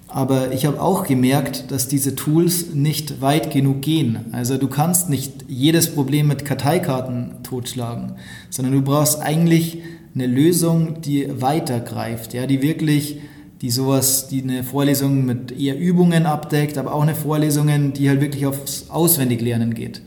Aber 0.08 0.52
ich 0.52 0.66
habe 0.66 0.80
auch 0.80 1.06
gemerkt, 1.06 1.70
dass 1.70 1.88
diese 1.88 2.14
Tools 2.14 2.74
nicht 2.74 3.20
weit 3.20 3.50
genug 3.50 3.82
gehen. 3.82 4.26
Also 4.32 4.56
du 4.56 4.68
kannst 4.68 5.10
nicht 5.10 5.44
jedes 5.48 5.92
Problem 5.92 6.28
mit 6.28 6.44
Karteikarten 6.44 7.34
totschlagen, 7.42 8.12
sondern 8.48 8.74
du 8.74 8.82
brauchst 8.82 9.20
eigentlich 9.20 9.78
eine 10.14 10.26
Lösung, 10.26 11.02
die 11.02 11.28
weitergreift, 11.40 12.34
ja, 12.34 12.46
die 12.46 12.62
wirklich, 12.62 13.18
die 13.60 13.70
sowas, 13.70 14.28
die 14.28 14.42
eine 14.42 14.64
Vorlesung 14.64 15.26
mit 15.26 15.52
eher 15.52 15.78
Übungen 15.78 16.24
abdeckt, 16.24 16.78
aber 16.78 16.94
auch 16.94 17.02
eine 17.02 17.14
Vorlesung, 17.14 17.92
die 17.92 18.08
halt 18.08 18.20
wirklich 18.20 18.46
aufs 18.46 18.88
Auswendiglernen 18.88 19.74
geht. 19.74 20.02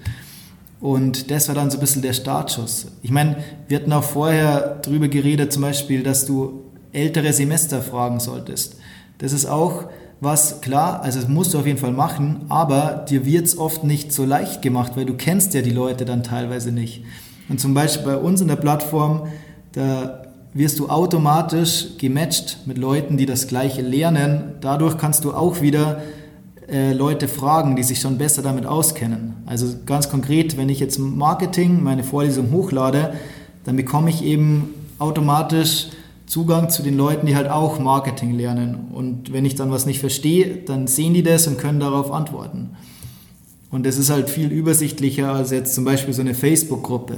Und 0.79 1.29
das 1.29 1.49
war 1.49 1.55
dann 1.55 1.69
so 1.69 1.77
ein 1.77 1.81
bisschen 1.81 2.01
der 2.01 2.13
Startschuss. 2.13 2.87
Ich 3.03 3.11
meine, 3.11 3.37
wir 3.67 3.79
hatten 3.79 3.91
auch 3.91 4.03
vorher 4.03 4.79
drüber 4.81 5.09
geredet, 5.09 5.51
zum 5.51 5.61
Beispiel, 5.61 6.03
dass 6.03 6.25
du 6.25 6.63
ältere 6.93 7.33
Semester 7.33 7.81
fragen 7.81 8.19
solltest. 8.19 8.77
Das 9.19 9.33
ist 9.33 9.45
auch 9.45 9.85
was, 10.21 10.61
klar, 10.61 11.01
also 11.01 11.19
das 11.19 11.29
musst 11.29 11.53
du 11.53 11.59
auf 11.59 11.65
jeden 11.65 11.77
Fall 11.77 11.93
machen, 11.93 12.45
aber 12.49 13.05
dir 13.09 13.25
wird 13.25 13.45
es 13.45 13.57
oft 13.57 13.83
nicht 13.83 14.11
so 14.11 14.25
leicht 14.25 14.61
gemacht, 14.61 14.93
weil 14.95 15.05
du 15.05 15.13
kennst 15.13 15.53
ja 15.53 15.61
die 15.61 15.71
Leute 15.71 16.03
dann 16.03 16.23
teilweise 16.23 16.71
nicht. 16.71 17.03
Und 17.47 17.59
zum 17.59 17.73
Beispiel 17.73 18.05
bei 18.05 18.17
uns 18.17 18.41
in 18.41 18.47
der 18.47 18.57
Plattform, 18.57 19.27
da 19.71 20.23
wirst 20.53 20.79
du 20.79 20.89
automatisch 20.89 21.97
gematcht 21.97 22.59
mit 22.65 22.77
Leuten, 22.77 23.17
die 23.17 23.25
das 23.25 23.47
Gleiche 23.47 23.81
lernen. 23.81 24.55
Dadurch 24.61 24.97
kannst 24.97 25.23
du 25.23 25.33
auch 25.33 25.61
wieder 25.61 26.01
äh, 26.67 26.93
Leute 26.93 27.27
fragen, 27.27 27.75
die 27.75 27.83
sich 27.83 27.99
schon 27.99 28.17
besser 28.17 28.41
damit 28.41 28.65
auskennen. 28.65 29.35
Also 29.45 29.67
ganz 29.85 30.09
konkret, 30.09 30.57
wenn 30.57 30.69
ich 30.69 30.79
jetzt 30.79 30.99
Marketing 30.99 31.83
meine 31.83 32.03
Vorlesung 32.03 32.51
hochlade, 32.51 33.13
dann 33.63 33.75
bekomme 33.75 34.09
ich 34.09 34.23
eben 34.23 34.73
automatisch 34.97 35.87
Zugang 36.29 36.69
zu 36.69 36.83
den 36.83 36.95
Leuten, 36.95 37.25
die 37.25 37.35
halt 37.35 37.49
auch 37.49 37.79
Marketing 37.79 38.37
lernen. 38.37 38.89
Und 38.93 39.33
wenn 39.33 39.45
ich 39.45 39.55
dann 39.55 39.71
was 39.71 39.87
nicht 39.87 39.99
verstehe, 39.99 40.57
dann 40.57 40.85
sehen 40.85 41.15
die 41.15 41.23
das 41.23 41.47
und 41.47 41.57
können 41.57 41.79
darauf 41.79 42.11
antworten. 42.11 42.69
Und 43.71 43.83
das 43.87 43.97
ist 43.97 44.11
halt 44.11 44.29
viel 44.29 44.51
übersichtlicher 44.51 45.33
als 45.33 45.49
jetzt 45.49 45.73
zum 45.73 45.85
Beispiel 45.85 46.13
so 46.13 46.21
eine 46.21 46.35
Facebook-Gruppe. 46.35 47.17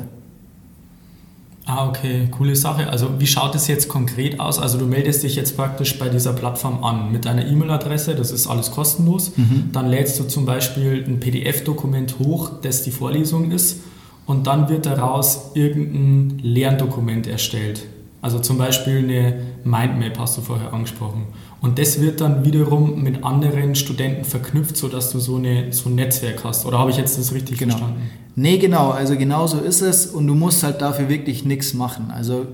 Ah, 1.65 1.89
okay, 1.89 2.29
coole 2.31 2.55
Sache. 2.55 2.89
Also 2.89 3.19
wie 3.19 3.27
schaut 3.27 3.53
es 3.53 3.67
jetzt 3.67 3.89
konkret 3.89 4.39
aus? 4.39 4.59
Also 4.59 4.77
du 4.77 4.85
meldest 4.85 5.23
dich 5.23 5.35
jetzt 5.35 5.57
praktisch 5.57 5.99
bei 5.99 6.07
dieser 6.07 6.31
Plattform 6.31 6.81
an 6.81 7.11
mit 7.11 7.25
deiner 7.25 7.45
E-Mail-Adresse, 7.45 8.15
das 8.15 8.31
ist 8.31 8.47
alles 8.47 8.71
kostenlos. 8.71 9.33
Mhm. 9.35 9.71
Dann 9.73 9.89
lädst 9.89 10.21
du 10.21 10.23
zum 10.23 10.45
Beispiel 10.45 11.03
ein 11.05 11.19
PDF-Dokument 11.19 12.17
hoch, 12.19 12.49
das 12.61 12.83
die 12.83 12.91
Vorlesung 12.91 13.51
ist 13.51 13.81
und 14.25 14.47
dann 14.47 14.69
wird 14.69 14.85
daraus 14.85 15.51
irgendein 15.53 16.39
Lerndokument 16.39 17.27
erstellt. 17.27 17.83
Also 18.21 18.39
zum 18.39 18.57
Beispiel 18.57 18.99
eine 18.99 19.41
Mindmap 19.63 20.19
hast 20.19 20.37
du 20.37 20.41
vorher 20.41 20.73
angesprochen. 20.73 21.27
Und 21.59 21.79
das 21.79 21.99
wird 22.01 22.21
dann 22.21 22.45
wiederum 22.45 23.01
mit 23.01 23.23
anderen 23.23 23.75
Studenten 23.75 24.25
verknüpft, 24.25 24.77
sodass 24.77 25.11
du 25.11 25.19
so, 25.19 25.37
eine, 25.37 25.73
so 25.73 25.89
ein 25.89 25.95
Netzwerk 25.95 26.43
hast. 26.43 26.65
Oder 26.65 26.77
habe 26.79 26.91
ich 26.91 26.97
jetzt 26.97 27.17
das 27.17 27.33
richtig 27.33 27.57
genau. 27.57 27.77
verstanden? 27.77 28.09
Nee, 28.35 28.57
genau. 28.57 28.91
Also 28.91 29.17
genau 29.17 29.47
so 29.47 29.57
ist 29.57 29.81
es. 29.81 30.05
Und 30.05 30.27
du 30.27 30.35
musst 30.35 30.63
halt 30.63 30.81
dafür 30.81 31.09
wirklich 31.09 31.45
nichts 31.45 31.73
machen. 31.73 32.11
Also 32.11 32.45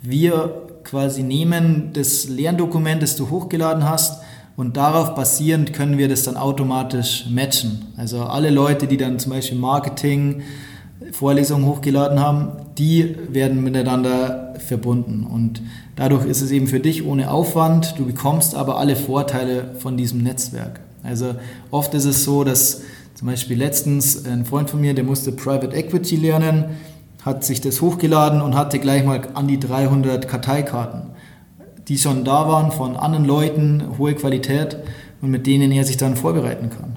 wir 0.00 0.62
quasi 0.82 1.22
nehmen 1.22 1.90
das 1.92 2.28
Lerndokument, 2.28 3.02
das 3.02 3.16
du 3.16 3.30
hochgeladen 3.30 3.88
hast, 3.88 4.22
und 4.54 4.76
darauf 4.76 5.14
basierend 5.14 5.72
können 5.72 5.96
wir 5.96 6.08
das 6.08 6.24
dann 6.24 6.36
automatisch 6.36 7.26
matchen. 7.30 7.86
Also 7.96 8.22
alle 8.24 8.50
Leute, 8.50 8.86
die 8.86 8.98
dann 8.98 9.18
zum 9.18 9.32
Beispiel 9.32 9.58
Marketing, 9.58 10.42
Vorlesungen 11.10 11.66
hochgeladen 11.66 12.20
haben, 12.20 12.52
die 12.76 13.16
werden 13.30 13.64
miteinander 13.64 14.41
verbunden. 14.60 15.24
Und 15.24 15.62
dadurch 15.96 16.26
ist 16.26 16.42
es 16.42 16.50
eben 16.50 16.66
für 16.66 16.80
dich 16.80 17.06
ohne 17.06 17.30
Aufwand, 17.30 17.94
du 17.98 18.06
bekommst 18.06 18.54
aber 18.54 18.78
alle 18.78 18.96
Vorteile 18.96 19.74
von 19.78 19.96
diesem 19.96 20.22
Netzwerk. 20.22 20.80
Also 21.02 21.34
oft 21.70 21.94
ist 21.94 22.04
es 22.04 22.24
so, 22.24 22.44
dass 22.44 22.82
zum 23.14 23.28
Beispiel 23.28 23.56
letztens 23.56 24.24
ein 24.24 24.44
Freund 24.44 24.70
von 24.70 24.80
mir, 24.80 24.94
der 24.94 25.04
musste 25.04 25.32
Private 25.32 25.76
Equity 25.76 26.16
lernen, 26.16 26.64
hat 27.24 27.44
sich 27.44 27.60
das 27.60 27.80
hochgeladen 27.80 28.40
und 28.40 28.56
hatte 28.56 28.78
gleich 28.78 29.04
mal 29.04 29.20
an 29.34 29.46
die 29.46 29.60
300 29.60 30.26
Karteikarten, 30.26 31.10
die 31.88 31.98
schon 31.98 32.24
da 32.24 32.48
waren 32.48 32.72
von 32.72 32.96
anderen 32.96 33.24
Leuten, 33.24 33.98
hohe 33.98 34.14
Qualität 34.14 34.76
und 35.20 35.30
mit 35.30 35.46
denen 35.46 35.70
er 35.70 35.84
sich 35.84 35.96
dann 35.96 36.16
vorbereiten 36.16 36.70
kann. 36.70 36.96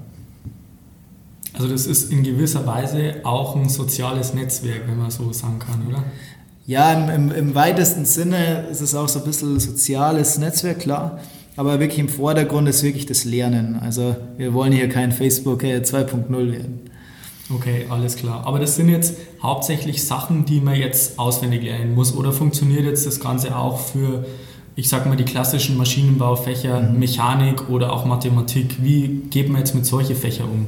Also 1.52 1.68
das 1.68 1.86
ist 1.86 2.12
in 2.12 2.22
gewisser 2.22 2.66
Weise 2.66 3.20
auch 3.22 3.56
ein 3.56 3.68
soziales 3.68 4.34
Netzwerk, 4.34 4.82
wenn 4.86 4.98
man 4.98 5.10
so 5.10 5.32
sagen 5.32 5.58
kann, 5.58 5.86
oder? 5.86 6.04
Ja, 6.66 6.92
im, 6.92 7.08
im, 7.08 7.34
im 7.34 7.54
weitesten 7.54 8.04
Sinne 8.04 8.66
ist 8.70 8.80
es 8.80 8.94
auch 8.94 9.08
so 9.08 9.20
ein 9.20 9.24
bisschen 9.24 9.58
soziales 9.60 10.38
Netzwerk, 10.38 10.80
klar. 10.80 11.20
Aber 11.56 11.80
wirklich 11.80 11.98
im 11.98 12.08
Vordergrund 12.08 12.68
ist 12.68 12.82
wirklich 12.82 13.06
das 13.06 13.24
Lernen. 13.24 13.76
Also 13.80 14.16
wir 14.36 14.52
wollen 14.52 14.72
hier 14.72 14.88
kein 14.88 15.12
Facebook 15.12 15.62
2.0 15.62 16.52
werden. 16.52 16.80
Okay, 17.54 17.86
alles 17.88 18.16
klar. 18.16 18.46
Aber 18.46 18.58
das 18.58 18.76
sind 18.76 18.88
jetzt 18.88 19.16
hauptsächlich 19.40 20.04
Sachen, 20.04 20.44
die 20.44 20.60
man 20.60 20.74
jetzt 20.74 21.18
auswendig 21.18 21.62
lernen 21.62 21.94
muss. 21.94 22.14
Oder 22.14 22.32
funktioniert 22.32 22.84
jetzt 22.84 23.06
das 23.06 23.20
Ganze 23.20 23.56
auch 23.56 23.78
für, 23.78 24.26
ich 24.74 24.88
sag 24.88 25.06
mal, 25.06 25.16
die 25.16 25.24
klassischen 25.24 25.76
Maschinenbaufächer, 25.76 26.80
mhm. 26.80 26.98
Mechanik 26.98 27.70
oder 27.70 27.92
auch 27.92 28.04
Mathematik? 28.04 28.82
Wie 28.82 29.22
geht 29.30 29.48
man 29.48 29.60
jetzt 29.60 29.74
mit 29.74 29.86
solchen 29.86 30.16
Fächern 30.16 30.48
um? 30.50 30.66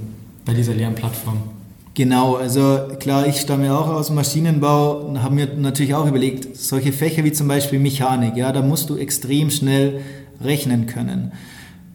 bei 0.48 0.54
dieser 0.54 0.72
Lernplattform? 0.72 1.57
Genau, 1.98 2.36
also 2.36 2.78
klar, 3.00 3.26
ich 3.26 3.40
stamme 3.40 3.76
auch 3.76 3.88
aus 3.88 4.06
dem 4.06 4.14
Maschinenbau 4.14 5.00
und 5.00 5.20
habe 5.20 5.34
mir 5.34 5.48
natürlich 5.56 5.96
auch 5.96 6.06
überlegt, 6.06 6.56
solche 6.56 6.92
Fächer 6.92 7.24
wie 7.24 7.32
zum 7.32 7.48
Beispiel 7.48 7.80
Mechanik, 7.80 8.36
ja, 8.36 8.52
da 8.52 8.62
musst 8.62 8.88
du 8.88 8.96
extrem 8.96 9.50
schnell 9.50 10.00
rechnen 10.40 10.86
können. 10.86 11.32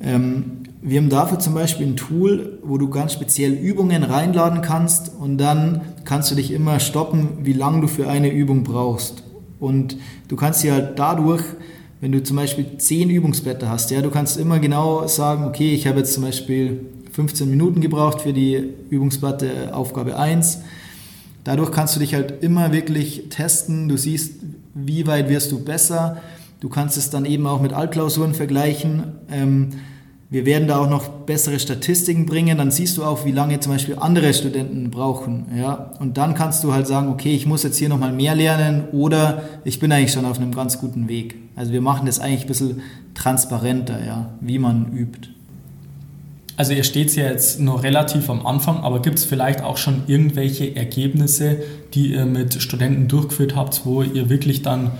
Ähm, 0.02 0.64
wir 0.82 1.00
haben 1.00 1.08
dafür 1.08 1.40
zum 1.40 1.54
Beispiel 1.54 1.88
ein 1.88 1.96
Tool, 1.96 2.60
wo 2.64 2.78
du 2.78 2.90
ganz 2.90 3.14
speziell 3.14 3.54
Übungen 3.54 4.04
reinladen 4.04 4.62
kannst 4.62 5.10
und 5.18 5.38
dann 5.38 5.80
kannst 6.04 6.30
du 6.32 6.36
dich 6.36 6.52
immer 6.52 6.82
stoppen, 6.82 7.38
wie 7.44 7.54
lange 7.54 7.80
du 7.80 7.88
für 7.88 8.10
eine 8.10 8.30
Übung 8.30 8.66
brauchst. 8.66 9.24
Und 9.62 9.96
du 10.28 10.36
kannst 10.36 10.64
dir 10.64 10.74
halt 10.74 11.00
dadurch, 11.00 11.44
wenn 12.02 12.12
du 12.12 12.22
zum 12.22 12.36
Beispiel 12.36 12.78
zehn 12.78 13.10
Übungsblätter 13.10 13.70
hast, 13.70 13.90
ja, 13.90 14.02
du 14.02 14.10
kannst 14.10 14.36
immer 14.36 14.60
genau 14.60 15.08
sagen, 15.08 15.46
okay, 15.46 15.74
ich 15.74 15.88
habe 15.88 16.00
jetzt 16.00 16.12
zum 16.12 16.24
Beispiel 16.24 16.88
15 17.14 17.50
Minuten 17.50 17.80
gebraucht 17.80 18.22
für 18.22 18.34
die 18.34 18.74
Übungsplatte 18.90 19.74
Aufgabe 19.74 20.18
1. 20.18 20.62
Dadurch 21.44 21.72
kannst 21.72 21.96
du 21.96 22.00
dich 22.00 22.16
halt 22.16 22.44
immer 22.44 22.72
wirklich 22.72 23.30
testen. 23.30 23.88
Du 23.88 23.98
siehst, 23.98 24.36
wie 24.74 25.06
weit 25.06 25.30
wirst 25.30 25.52
du 25.52 25.64
besser. 25.64 26.18
Du 26.60 26.70
kannst 26.70 26.98
es 26.98 27.10
dann 27.10 27.26
eben 27.26 27.46
auch 27.46 27.62
mit 27.62 27.72
Altklausuren 27.72 28.34
vergleichen. 28.34 29.04
Ähm, 29.32 29.70
wir 30.32 30.48
werden 30.48 30.68
da 30.68 30.80
auch 30.80 30.90
noch 30.90 31.08
bessere 31.10 31.60
Statistiken 31.60 32.26
bringen. 32.26 32.58
Dann 32.58 32.72
siehst 32.72 32.98
du 32.98 33.04
auch, 33.04 33.26
wie 33.26 33.32
lange 33.32 33.60
zum 33.60 33.74
Beispiel 33.74 33.98
andere 34.00 34.34
Studenten 34.34 34.90
brauchen. 34.90 35.46
Ja? 35.56 35.92
Und 36.00 36.18
dann 36.18 36.34
kannst 36.34 36.64
du 36.64 36.74
halt 36.74 36.88
sagen, 36.88 37.10
okay, 37.10 37.36
ich 37.36 37.46
muss 37.46 37.62
jetzt 37.62 37.78
hier 37.78 37.90
nochmal 37.90 38.12
mehr 38.12 38.34
lernen 38.34 38.86
oder 38.92 39.44
ich 39.66 39.80
bin 39.80 39.92
eigentlich 39.92 40.14
schon 40.14 40.26
auf 40.26 40.40
einem 40.40 40.52
ganz 40.56 40.80
guten 40.80 41.08
Weg. 41.08 41.36
Also 41.56 41.74
wir 41.74 41.82
machen 41.82 42.08
das 42.08 42.20
eigentlich 42.20 42.46
ein 42.46 42.48
bisschen 42.48 42.82
transparenter, 43.14 44.04
ja, 44.04 44.32
wie 44.42 44.58
man 44.58 44.92
übt. 44.94 45.30
Also 46.64 46.72
ihr 46.72 46.86
steht 46.86 47.14
ja 47.18 47.26
jetzt 47.26 47.60
noch 47.60 47.84
relativ 47.84 48.30
am 48.30 48.46
Anfang, 48.46 48.86
aber 48.86 49.02
gibt 49.02 49.20
es 49.20 49.26
vielleicht 49.26 49.62
auch 49.62 49.76
schon 49.76 50.04
irgendwelche 50.08 50.74
Ergebnisse, 50.78 51.58
die 51.94 52.14
ihr 52.14 52.26
mit 52.26 52.54
Studenten 52.62 53.10
durchgeführt 53.10 53.54
habt, 53.54 53.82
wo 53.84 54.02
ihr 54.02 54.30
wirklich 54.30 54.62
dann 54.62 54.92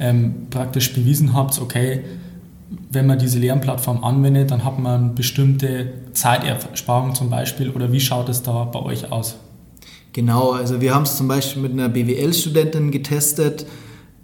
ähm, 0.00 0.48
praktisch 0.50 0.92
bewiesen 0.92 1.32
habt, 1.32 1.60
okay, 1.60 2.00
wenn 2.90 3.06
man 3.06 3.20
diese 3.20 3.38
Lernplattform 3.38 4.02
anwendet, 4.02 4.50
dann 4.50 4.64
hat 4.64 4.80
man 4.80 5.14
bestimmte 5.14 5.92
Zeitersparung 6.12 7.14
zum 7.14 7.30
Beispiel 7.30 7.70
oder 7.70 7.92
wie 7.92 8.00
schaut 8.00 8.28
es 8.28 8.42
da 8.42 8.64
bei 8.64 8.80
euch 8.80 9.12
aus? 9.12 9.36
Genau, 10.12 10.50
also 10.50 10.80
wir 10.80 10.92
haben 10.92 11.04
es 11.04 11.16
zum 11.16 11.28
Beispiel 11.28 11.62
mit 11.62 11.70
einer 11.70 11.88
BWL-Studentin 11.88 12.90
getestet 12.90 13.64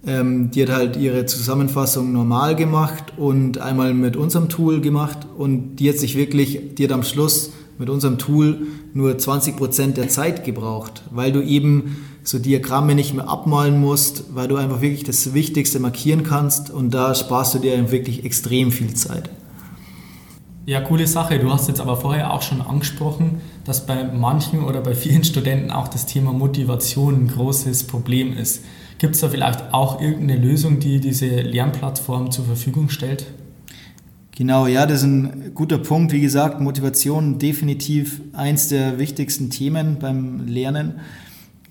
ähm, 0.09 0.51
die 0.51 0.63
hat 0.63 0.71
halt 0.71 0.97
ihre 0.97 1.27
Zusammenfassung 1.27 2.13
normal 2.13 2.57
gemacht 2.57 3.13
und 3.19 3.59
einmal 3.59 3.93
mit 3.93 4.17
unserem 4.17 4.49
Tool 4.49 4.81
gemacht 4.81 5.19
und 5.37 5.77
die 5.77 5.91
hat 5.91 5.99
sich 5.99 6.17
wirklich, 6.17 6.75
die 6.77 6.85
hat 6.85 6.93
am 6.93 7.03
Schluss 7.03 7.53
mit 7.79 7.91
unserem 7.91 8.17
Tool 8.17 8.67
nur 8.95 9.13
20% 9.13 9.93
der 9.93 10.09
Zeit 10.09 10.45
gebraucht, 10.45 11.03
weil 11.11 11.31
du 11.31 11.43
eben 11.43 11.99
so 12.25 12.39
Diagramme 12.39 12.95
nicht 12.95 13.15
mehr 13.15 13.29
abmalen 13.29 13.81
musst, 13.81 14.35
weil 14.35 14.49
du 14.49 14.57
einfach 14.57 14.81
wirklich 14.81 15.05
das 15.05 15.35
Wichtigste 15.35 15.79
markieren 15.79 16.23
kannst 16.23 16.71
und 16.71 16.93
da 16.95 17.15
sparst 17.15 17.55
du 17.55 17.59
dir 17.59 17.91
wirklich 17.93 18.25
extrem 18.25 18.73
viel 18.73 18.95
Zeit. 18.95 19.31
Ja, 20.65 20.81
coole 20.81 21.07
Sache. 21.07 21.39
Du 21.39 21.51
hast 21.51 21.69
jetzt 21.69 21.81
aber 21.81 21.97
vorher 21.97 22.33
auch 22.33 22.43
schon 22.43 22.61
angesprochen, 22.61 23.41
dass 23.65 23.87
bei 23.87 24.05
manchen 24.05 24.65
oder 24.65 24.81
bei 24.81 24.95
vielen 24.95 25.25
Studenten 25.25 25.71
auch 25.71 25.89
das 25.89 26.05
Thema 26.05 26.33
Motivation 26.33 27.25
ein 27.25 27.29
großes 27.29 27.85
Problem 27.85 28.37
ist. 28.37 28.63
Gibt 28.99 29.15
es 29.15 29.21
da 29.21 29.29
vielleicht 29.29 29.73
auch 29.73 30.01
irgendeine 30.01 30.41
Lösung, 30.41 30.81
die 30.81 30.99
diese 30.99 31.27
Lernplattform 31.27 32.33
zur 32.33 32.45
Verfügung 32.45 32.91
stellt? 32.91 33.27
Genau, 34.37 34.67
ja, 34.67 34.87
das 34.87 34.99
ist 35.01 35.07
ein 35.07 35.53
guter 35.55 35.79
Punkt. 35.79 36.13
Wie 36.13 36.21
gesagt, 36.21 36.61
Motivation 36.61 37.39
definitiv 37.39 38.21
eins 38.33 38.69
der 38.69 38.99
wichtigsten 38.99 39.51
Themen 39.51 39.99
beim 39.99 40.47
Lernen. 40.47 41.01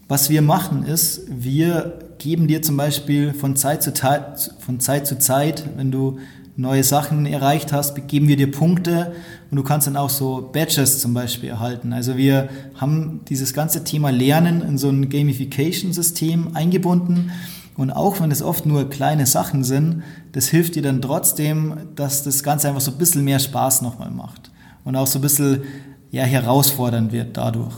Was 0.07 0.29
wir 0.29 0.41
machen 0.41 0.83
ist, 0.83 1.23
wir 1.27 1.99
geben 2.17 2.47
dir 2.47 2.61
zum 2.61 2.77
Beispiel 2.77 3.33
von 3.33 3.57
Zeit 3.57 3.83
zu, 3.83 3.93
Zeit, 3.93 4.53
von 4.59 4.79
Zeit, 4.79 5.05
zu 5.05 5.19
Zeit, 5.19 5.65
wenn 5.75 5.91
du 5.91 6.19
neue 6.55 6.83
Sachen 6.83 7.25
erreicht 7.25 7.73
hast, 7.73 8.07
geben 8.07 8.29
wir 8.29 8.37
dir 8.37 8.49
Punkte 8.49 9.13
und 9.51 9.57
du 9.57 9.63
kannst 9.63 9.85
dann 9.85 9.97
auch 9.97 10.09
so 10.09 10.49
Badges 10.51 10.99
zum 10.99 11.13
Beispiel 11.13 11.49
erhalten. 11.49 11.91
Also 11.91 12.15
wir 12.15 12.47
haben 12.75 13.21
dieses 13.27 13.53
ganze 13.53 13.83
Thema 13.83 14.09
Lernen 14.09 14.61
in 14.61 14.77
so 14.77 14.89
ein 14.89 15.09
Gamification-System 15.09 16.55
eingebunden. 16.55 17.31
Und 17.75 17.91
auch 17.91 18.19
wenn 18.19 18.31
es 18.31 18.41
oft 18.41 18.65
nur 18.65 18.89
kleine 18.89 19.27
Sachen 19.27 19.63
sind, 19.63 20.03
das 20.31 20.47
hilft 20.47 20.75
dir 20.75 20.81
dann 20.81 21.01
trotzdem, 21.01 21.75
dass 21.95 22.23
das 22.23 22.41
Ganze 22.41 22.69
einfach 22.69 22.81
so 22.81 22.91
ein 22.91 22.97
bisschen 22.97 23.23
mehr 23.23 23.39
Spaß 23.39 23.83
nochmal 23.83 24.09
macht. 24.09 24.49
Und 24.83 24.95
auch 24.95 25.05
so 25.05 25.19
ein 25.19 25.21
bisschen 25.21 25.61
ja, 26.09 26.23
herausfordernd 26.23 27.11
wird 27.11 27.37
dadurch. 27.37 27.75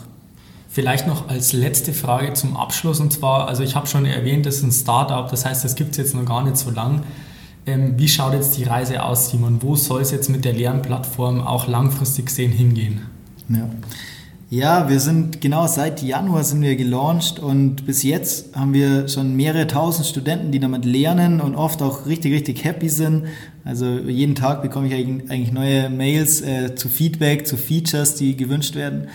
Vielleicht 0.71 1.07
noch 1.07 1.27
als 1.29 1.51
letzte 1.51 1.93
Frage 1.93 2.33
zum 2.33 2.55
Abschluss 2.55 2.99
und 2.99 3.11
zwar, 3.11 3.47
also 3.47 3.63
ich 3.63 3.75
habe 3.75 3.87
schon 3.87 4.05
erwähnt, 4.05 4.45
das 4.45 4.57
ist 4.57 4.63
ein 4.63 4.71
Startup, 4.71 5.27
das 5.29 5.43
heißt, 5.43 5.65
das 5.65 5.75
gibt 5.75 5.91
es 5.91 5.97
jetzt 5.97 6.13
noch 6.13 6.25
gar 6.25 6.43
nicht 6.43 6.57
so 6.57 6.69
lang. 6.69 7.01
Ähm, 7.65 7.95
wie 7.97 8.07
schaut 8.07 8.33
jetzt 8.33 8.55
die 8.55 8.63
Reise 8.63 9.03
aus, 9.03 9.31
Simon? 9.31 9.63
Wo 9.63 9.75
soll 9.75 10.01
es 10.01 10.11
jetzt 10.11 10.29
mit 10.29 10.45
der 10.45 10.53
Lernplattform 10.53 11.41
auch 11.41 11.67
langfristig 11.67 12.27
gesehen 12.27 12.51
hingehen? 12.51 13.01
Ja. 13.49 13.67
Ja, 14.51 14.89
wir 14.89 14.99
sind 14.99 15.41
genau 15.41 15.67
seit 15.67 16.01
Januar 16.01 16.43
sind 16.43 16.63
wir 16.63 16.75
gelauncht 16.75 17.37
und 17.37 17.85
bis 17.85 18.01
jetzt 18.01 18.55
haben 18.55 18.73
wir 18.73 19.07
schon 19.07 19.35
mehrere 19.35 19.67
tausend 19.67 20.07
Studenten, 20.07 20.51
die 20.51 20.59
damit 20.59 20.85
lernen 20.85 21.39
und 21.39 21.53
oft 21.53 21.83
auch 21.83 22.07
richtig, 22.07 22.33
richtig 22.33 22.63
happy 22.63 22.89
sind. 22.89 23.25
Also 23.63 23.85
jeden 23.85 24.33
Tag 24.33 24.63
bekomme 24.63 24.87
ich 24.87 24.93
eigentlich 24.95 25.51
neue 25.51 25.91
Mails 25.91 26.41
äh, 26.41 26.73
zu 26.73 26.89
Feedback, 26.89 27.45
zu 27.45 27.57
Features, 27.57 28.15
die 28.15 28.35
gewünscht 28.35 28.73
werden. 28.73 29.09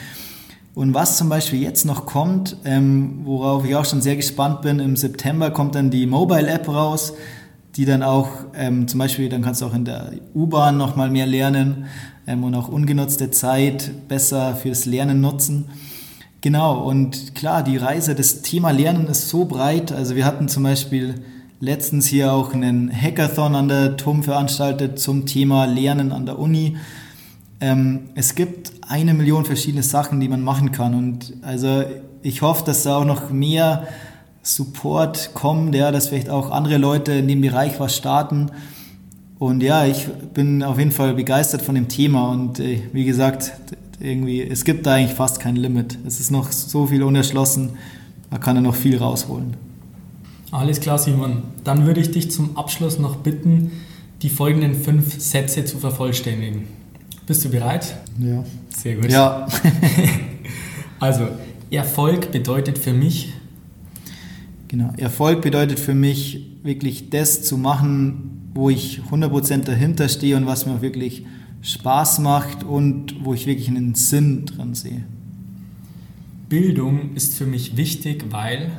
Und 0.74 0.92
was 0.92 1.18
zum 1.18 1.28
Beispiel 1.28 1.62
jetzt 1.62 1.84
noch 1.84 2.04
kommt, 2.04 2.56
ähm, 2.64 3.20
worauf 3.24 3.64
ich 3.64 3.76
auch 3.76 3.84
schon 3.84 4.02
sehr 4.02 4.16
gespannt 4.16 4.62
bin, 4.62 4.80
im 4.80 4.96
September 4.96 5.50
kommt 5.50 5.76
dann 5.76 5.90
die 5.90 6.06
Mobile 6.06 6.48
App 6.48 6.68
raus, 6.68 7.12
die 7.76 7.84
dann 7.84 8.02
auch 8.02 8.28
ähm, 8.56 8.88
zum 8.88 8.98
Beispiel, 8.98 9.28
dann 9.28 9.42
kannst 9.42 9.62
du 9.62 9.66
auch 9.66 9.74
in 9.74 9.84
der 9.84 10.12
U-Bahn 10.34 10.76
noch 10.76 10.96
mal 10.96 11.10
mehr 11.10 11.26
lernen 11.26 11.86
ähm, 12.26 12.42
und 12.42 12.54
auch 12.56 12.68
ungenutzte 12.68 13.30
Zeit 13.30 14.08
besser 14.08 14.56
fürs 14.56 14.84
Lernen 14.84 15.20
nutzen. 15.20 15.66
Genau, 16.40 16.82
und 16.82 17.34
klar, 17.36 17.62
die 17.62 17.76
Reise, 17.76 18.16
das 18.16 18.42
Thema 18.42 18.70
Lernen 18.70 19.06
ist 19.06 19.28
so 19.28 19.44
breit. 19.44 19.92
Also 19.92 20.16
wir 20.16 20.26
hatten 20.26 20.48
zum 20.48 20.64
Beispiel 20.64 21.14
letztens 21.60 22.06
hier 22.06 22.32
auch 22.32 22.52
einen 22.52 22.92
Hackathon 22.92 23.54
an 23.54 23.68
der 23.68 23.96
TUM 23.96 24.24
veranstaltet 24.24 24.98
zum 24.98 25.24
Thema 25.24 25.66
Lernen 25.66 26.12
an 26.12 26.26
der 26.26 26.38
Uni. 26.38 26.76
Ähm, 27.64 28.10
es 28.14 28.34
gibt 28.34 28.72
eine 28.86 29.14
Million 29.14 29.46
verschiedene 29.46 29.82
Sachen, 29.82 30.20
die 30.20 30.28
man 30.28 30.42
machen 30.42 30.70
kann. 30.70 30.94
Und 30.94 31.32
also 31.40 31.84
ich 32.20 32.42
hoffe, 32.42 32.62
dass 32.66 32.82
da 32.82 32.98
auch 32.98 33.06
noch 33.06 33.30
mehr 33.30 33.88
Support 34.42 35.30
kommt, 35.32 35.74
ja, 35.74 35.90
dass 35.90 36.08
vielleicht 36.08 36.28
auch 36.28 36.50
andere 36.50 36.76
Leute 36.76 37.12
in 37.12 37.26
dem 37.26 37.40
Bereich 37.40 37.80
was 37.80 37.96
starten. 37.96 38.50
Und 39.38 39.62
ja, 39.62 39.86
ich 39.86 40.06
bin 40.34 40.62
auf 40.62 40.78
jeden 40.78 40.90
Fall 40.90 41.14
begeistert 41.14 41.62
von 41.62 41.74
dem 41.74 41.88
Thema 41.88 42.30
und 42.30 42.60
äh, 42.60 42.82
wie 42.92 43.06
gesagt, 43.06 43.52
irgendwie, 43.98 44.42
es 44.42 44.64
gibt 44.66 44.84
da 44.84 44.94
eigentlich 44.94 45.16
fast 45.16 45.40
kein 45.40 45.56
Limit. 45.56 45.98
Es 46.06 46.20
ist 46.20 46.30
noch 46.30 46.52
so 46.52 46.86
viel 46.88 47.02
unerschlossen, 47.02 47.70
man 48.30 48.40
kann 48.40 48.56
da 48.56 48.60
noch 48.60 48.74
viel 48.74 48.98
rausholen. 48.98 49.56
Alles 50.50 50.80
klar, 50.80 50.98
Simon. 50.98 51.44
Dann 51.64 51.86
würde 51.86 52.00
ich 52.02 52.10
dich 52.10 52.30
zum 52.30 52.58
Abschluss 52.58 52.98
noch 52.98 53.16
bitten, 53.16 53.72
die 54.20 54.28
folgenden 54.28 54.74
fünf 54.74 55.18
Sätze 55.18 55.64
zu 55.64 55.78
vervollständigen. 55.78 56.64
Bist 57.26 57.44
du 57.44 57.48
bereit? 57.48 57.96
Ja. 58.18 58.44
Sehr 58.68 58.96
gut. 58.96 59.10
Ja. 59.10 59.46
also, 61.00 61.28
Erfolg 61.70 62.30
bedeutet 62.32 62.78
für 62.78 62.92
mich. 62.92 63.32
Genau. 64.68 64.92
Erfolg 64.96 65.40
bedeutet 65.40 65.80
für 65.80 65.94
mich, 65.94 66.50
wirklich 66.62 67.10
das 67.10 67.42
zu 67.42 67.56
machen, 67.56 68.50
wo 68.54 68.70
ich 68.70 69.00
100% 69.10 69.64
dahinter 69.64 70.08
stehe 70.08 70.36
und 70.36 70.46
was 70.46 70.66
mir 70.66 70.82
wirklich 70.82 71.24
Spaß 71.62 72.18
macht 72.20 72.62
und 72.62 73.24
wo 73.24 73.34
ich 73.34 73.46
wirklich 73.46 73.68
einen 73.68 73.94
Sinn 73.94 74.44
dran 74.46 74.74
sehe. 74.74 75.04
Bildung 76.48 77.14
ist 77.14 77.34
für 77.34 77.46
mich 77.46 77.76
wichtig, 77.76 78.26
weil 78.30 78.70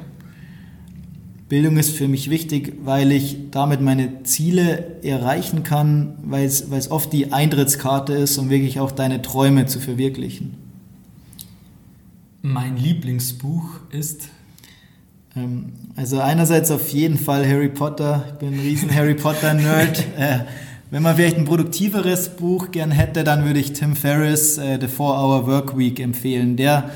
Bildung 1.48 1.78
ist 1.78 1.92
für 1.92 2.08
mich 2.08 2.30
wichtig, 2.32 2.74
weil 2.84 3.12
ich 3.12 3.52
damit 3.52 3.80
meine 3.80 4.24
Ziele 4.24 5.04
erreichen 5.04 5.62
kann, 5.62 6.16
weil 6.24 6.46
es, 6.46 6.72
weil 6.72 6.80
es 6.80 6.90
oft 6.90 7.14
die 7.14 7.34
Eintrittskarte 7.34 8.14
ist, 8.14 8.38
um 8.40 8.50
wirklich 8.50 8.80
auch 8.80 8.92
deine 8.92 9.22
Träume 9.22 9.68
zu 9.68 9.80
verwirklichen. 9.80 10.56
Mein 12.42 12.78
Lieblingsbuch 12.78 13.66
ist 13.92 14.30
ähm, 15.36 15.74
also 15.96 16.20
einerseits 16.20 16.72
auf 16.72 16.90
jeden 16.90 17.18
Fall 17.18 17.48
Harry 17.48 17.70
Potter. 17.70 18.26
Ich 18.28 18.34
bin 18.40 18.54
ein 18.54 18.60
riesen 18.60 18.94
Harry 18.94 19.16
Potter-Nerd. 19.16 20.04
Äh, 20.18 20.40
wenn 20.92 21.02
man 21.04 21.16
vielleicht 21.16 21.38
ein 21.38 21.46
produktiveres 21.46 22.30
Buch 22.30 22.72
gern 22.72 22.92
hätte, 22.92 23.24
dann 23.24 23.44
würde 23.44 23.60
ich 23.60 23.74
Tim 23.74 23.96
Ferriss 23.96 24.58
äh, 24.58 24.80
The 24.80 24.86
4-Hour 24.86 25.48
Work 25.48 25.78
Week 25.78 26.00
empfehlen. 26.00 26.56
Der, 26.56 26.92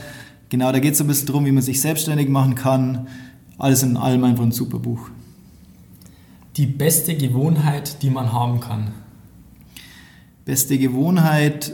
genau, 0.50 0.72
da 0.72 0.80
geht 0.80 0.94
es 0.94 1.00
so 1.00 1.04
ein 1.04 1.08
bisschen 1.08 1.28
darum, 1.28 1.46
wie 1.46 1.52
man 1.52 1.64
sich 1.64 1.82
selbstständig 1.82 2.30
machen 2.30 2.56
kann. 2.56 3.08
Alles 3.60 3.84
in 3.84 3.98
allem 3.98 4.24
einfach 4.24 4.44
ein 4.44 4.54
super 4.54 4.80
Buch. 4.80 5.10
Die 6.56 6.66
beste 6.66 7.16
Gewohnheit, 7.16 8.02
die 8.02 8.10
man 8.10 8.34
haben 8.34 8.62
kann. 8.62 8.92
Beste 10.46 10.78
Gewohnheit, 10.80 11.74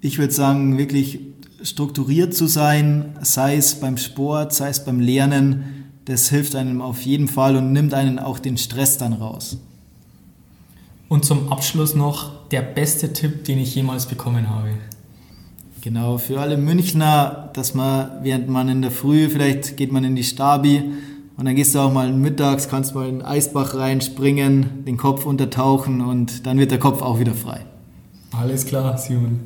ich 0.00 0.18
würde 0.18 0.32
sagen, 0.32 0.78
wirklich 0.78 1.20
strukturiert 1.62 2.34
zu 2.34 2.46
sein, 2.46 3.16
sei 3.20 3.56
es 3.56 3.76
beim 3.76 3.98
Sport, 3.98 4.54
sei 4.54 4.70
es 4.70 4.84
beim 4.84 5.00
Lernen, 5.00 5.90
das 6.06 6.30
hilft 6.30 6.54
einem 6.54 6.80
auf 6.80 7.02
jeden 7.02 7.28
Fall 7.28 7.56
und 7.56 7.72
nimmt 7.72 7.92
einen 7.92 8.18
auch 8.18 8.38
den 8.38 8.56
Stress 8.56 8.96
dann 8.96 9.12
raus. 9.12 9.58
Und 11.08 11.24
zum 11.24 11.52
Abschluss 11.52 11.94
noch 11.94 12.48
der 12.48 12.62
beste 12.62 13.12
Tipp, 13.12 13.44
den 13.44 13.58
ich 13.58 13.74
jemals 13.74 14.06
bekommen 14.06 14.48
habe. 14.48 14.70
Genau, 15.88 16.18
für 16.18 16.38
alle 16.38 16.58
Münchner, 16.58 17.48
dass 17.54 17.72
man, 17.72 18.10
während 18.20 18.46
man 18.50 18.68
in 18.68 18.82
der 18.82 18.90
Früh, 18.90 19.30
vielleicht 19.30 19.78
geht 19.78 19.90
man 19.90 20.04
in 20.04 20.16
die 20.16 20.22
Stabi 20.22 20.82
und 21.38 21.46
dann 21.46 21.56
gehst 21.56 21.74
du 21.74 21.78
auch 21.78 21.90
mal 21.90 22.12
mittags, 22.12 22.68
kannst 22.68 22.94
mal 22.94 23.08
in 23.08 23.20
den 23.20 23.26
Eisbach 23.26 23.74
reinspringen, 23.74 24.84
den 24.84 24.98
Kopf 24.98 25.24
untertauchen 25.24 26.02
und 26.02 26.46
dann 26.46 26.58
wird 26.58 26.72
der 26.72 26.78
Kopf 26.78 27.00
auch 27.00 27.20
wieder 27.20 27.32
frei. 27.32 27.64
Alles 28.38 28.66
klar, 28.66 28.98
Simon. 28.98 29.40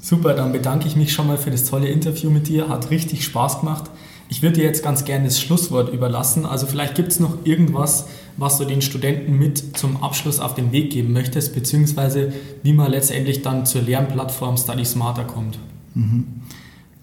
Super, 0.00 0.34
dann 0.34 0.52
bedanke 0.52 0.86
ich 0.86 0.94
mich 0.94 1.12
schon 1.12 1.26
mal 1.26 1.38
für 1.38 1.50
das 1.50 1.64
tolle 1.64 1.88
Interview 1.88 2.30
mit 2.30 2.46
dir. 2.46 2.68
Hat 2.68 2.92
richtig 2.92 3.24
Spaß 3.24 3.58
gemacht. 3.58 3.90
Ich 4.28 4.42
würde 4.42 4.60
dir 4.60 4.64
jetzt 4.66 4.84
ganz 4.84 5.04
gerne 5.04 5.24
das 5.24 5.40
Schlusswort 5.40 5.92
überlassen. 5.92 6.46
Also 6.46 6.68
vielleicht 6.68 6.94
gibt 6.94 7.08
es 7.08 7.18
noch 7.18 7.38
irgendwas, 7.42 8.06
was 8.36 8.58
du 8.58 8.64
den 8.64 8.80
Studenten 8.80 9.36
mit 9.40 9.76
zum 9.76 10.04
Abschluss 10.04 10.38
auf 10.38 10.54
den 10.54 10.70
Weg 10.70 10.92
geben 10.92 11.12
möchtest, 11.12 11.52
beziehungsweise 11.52 12.32
wie 12.62 12.74
man 12.74 12.92
letztendlich 12.92 13.42
dann 13.42 13.66
zur 13.66 13.82
Lernplattform 13.82 14.56
Study 14.56 14.84
Smarter 14.84 15.24
kommt. 15.24 15.58
Mhm. 15.94 16.26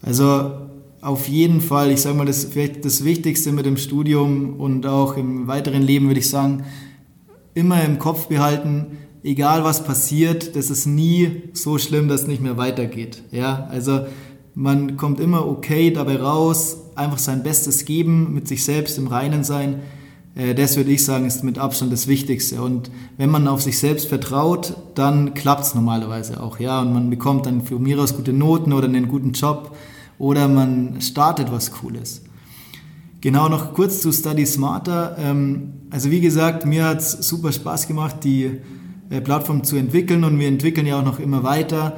Also 0.02 0.52
auf 1.02 1.28
jeden 1.28 1.62
Fall, 1.62 1.91
ich 1.91 2.02
sage 2.02 2.17
mal, 2.17 2.26
das, 2.26 2.47
das 2.82 3.04
Wichtigste 3.04 3.52
mit 3.52 3.65
dem 3.65 3.78
Studium 3.78 4.56
und 4.60 4.86
auch 4.86 5.15
im 5.15 5.47
weiteren 5.47 5.82
Leben 5.82 6.08
würde 6.08 6.19
ich 6.19 6.30
sagen, 6.30 6.63
immer 7.54 7.84
im 7.84 8.00
Kopf 8.00 8.28
behalten, 8.28 8.97
egal 9.23 9.63
was 9.63 9.84
passiert, 9.84 10.56
das 10.56 10.69
ist 10.69 10.86
nie 10.86 11.43
so 11.54 11.78
schlimm, 11.78 12.08
dass 12.08 12.21
es 12.21 12.28
nicht 12.28 12.41
mehr 12.41 12.58
weitergeht. 12.58 13.23
Ja, 13.32 13.67
also 13.71 14.06
man 14.54 14.97
kommt 14.97 15.19
immer 15.19 15.47
okay 15.47 15.91
dabei 15.91 16.17
raus, 16.17 16.78
einfach 16.95 17.19
sein 17.19 17.43
Bestes 17.43 17.86
geben, 17.86 18.34
mit 18.34 18.47
sich 18.47 18.63
selbst 18.63 18.97
im 18.97 19.08
Reinen 19.08 19.43
sein. 19.43 19.82
Äh, 20.38 20.56
das 20.56 20.78
würde 20.78 20.91
ich 20.91 21.04
sagen, 21.04 21.26
ist 21.26 21.43
mit 21.43 21.58
Abstand 21.58 21.91
das 21.91 22.08
Wichtigste. 22.08 22.62
Und 22.62 22.89
wenn 23.17 23.30
man 23.30 23.45
auf 23.47 23.62
sich 23.62 23.80
selbst 23.80 24.08
vertraut, 24.08 24.76
dann 24.95 25.34
klappt 25.34 25.65
es 25.65 25.76
normalerweise 25.76 26.41
auch. 26.41 26.60
Ja, 26.60 26.80
und 26.82 26.93
man 26.93 27.10
bekommt 27.10 27.47
dann 27.47 27.63
für 27.63 27.80
mir 27.80 28.00
aus 28.00 28.15
gute 28.15 28.32
Noten 28.34 28.71
oder 28.71 28.88
einen 28.88 29.08
guten 29.08 29.32
Job 29.34 29.76
oder 30.19 30.47
man 30.47 31.02
startet 31.02 31.52
was 31.52 31.71
Cooles. 31.71 32.21
Genau, 33.19 33.50
noch 33.50 33.73
kurz 33.73 34.02
zu 34.02 34.12
Study 34.12 34.45
Smarter. 34.45 35.17
Ähm, 35.19 35.73
also 35.89 36.12
wie 36.12 36.21
gesagt, 36.21 36.67
mir 36.67 36.86
hat 36.86 37.00
es 37.00 37.12
super 37.12 37.52
Spaß 37.52 37.88
gemacht, 37.88 38.17
die 38.23 38.60
äh, 39.10 39.21
Plattform 39.21 39.63
zu 39.63 39.76
entwickeln 39.76 40.23
und 40.23 40.38
wir 40.39 40.47
entwickeln 40.47 40.86
ja 40.86 41.00
auch 41.00 41.06
noch 41.06 41.17
immer 41.19 41.41
weiter. 41.43 41.97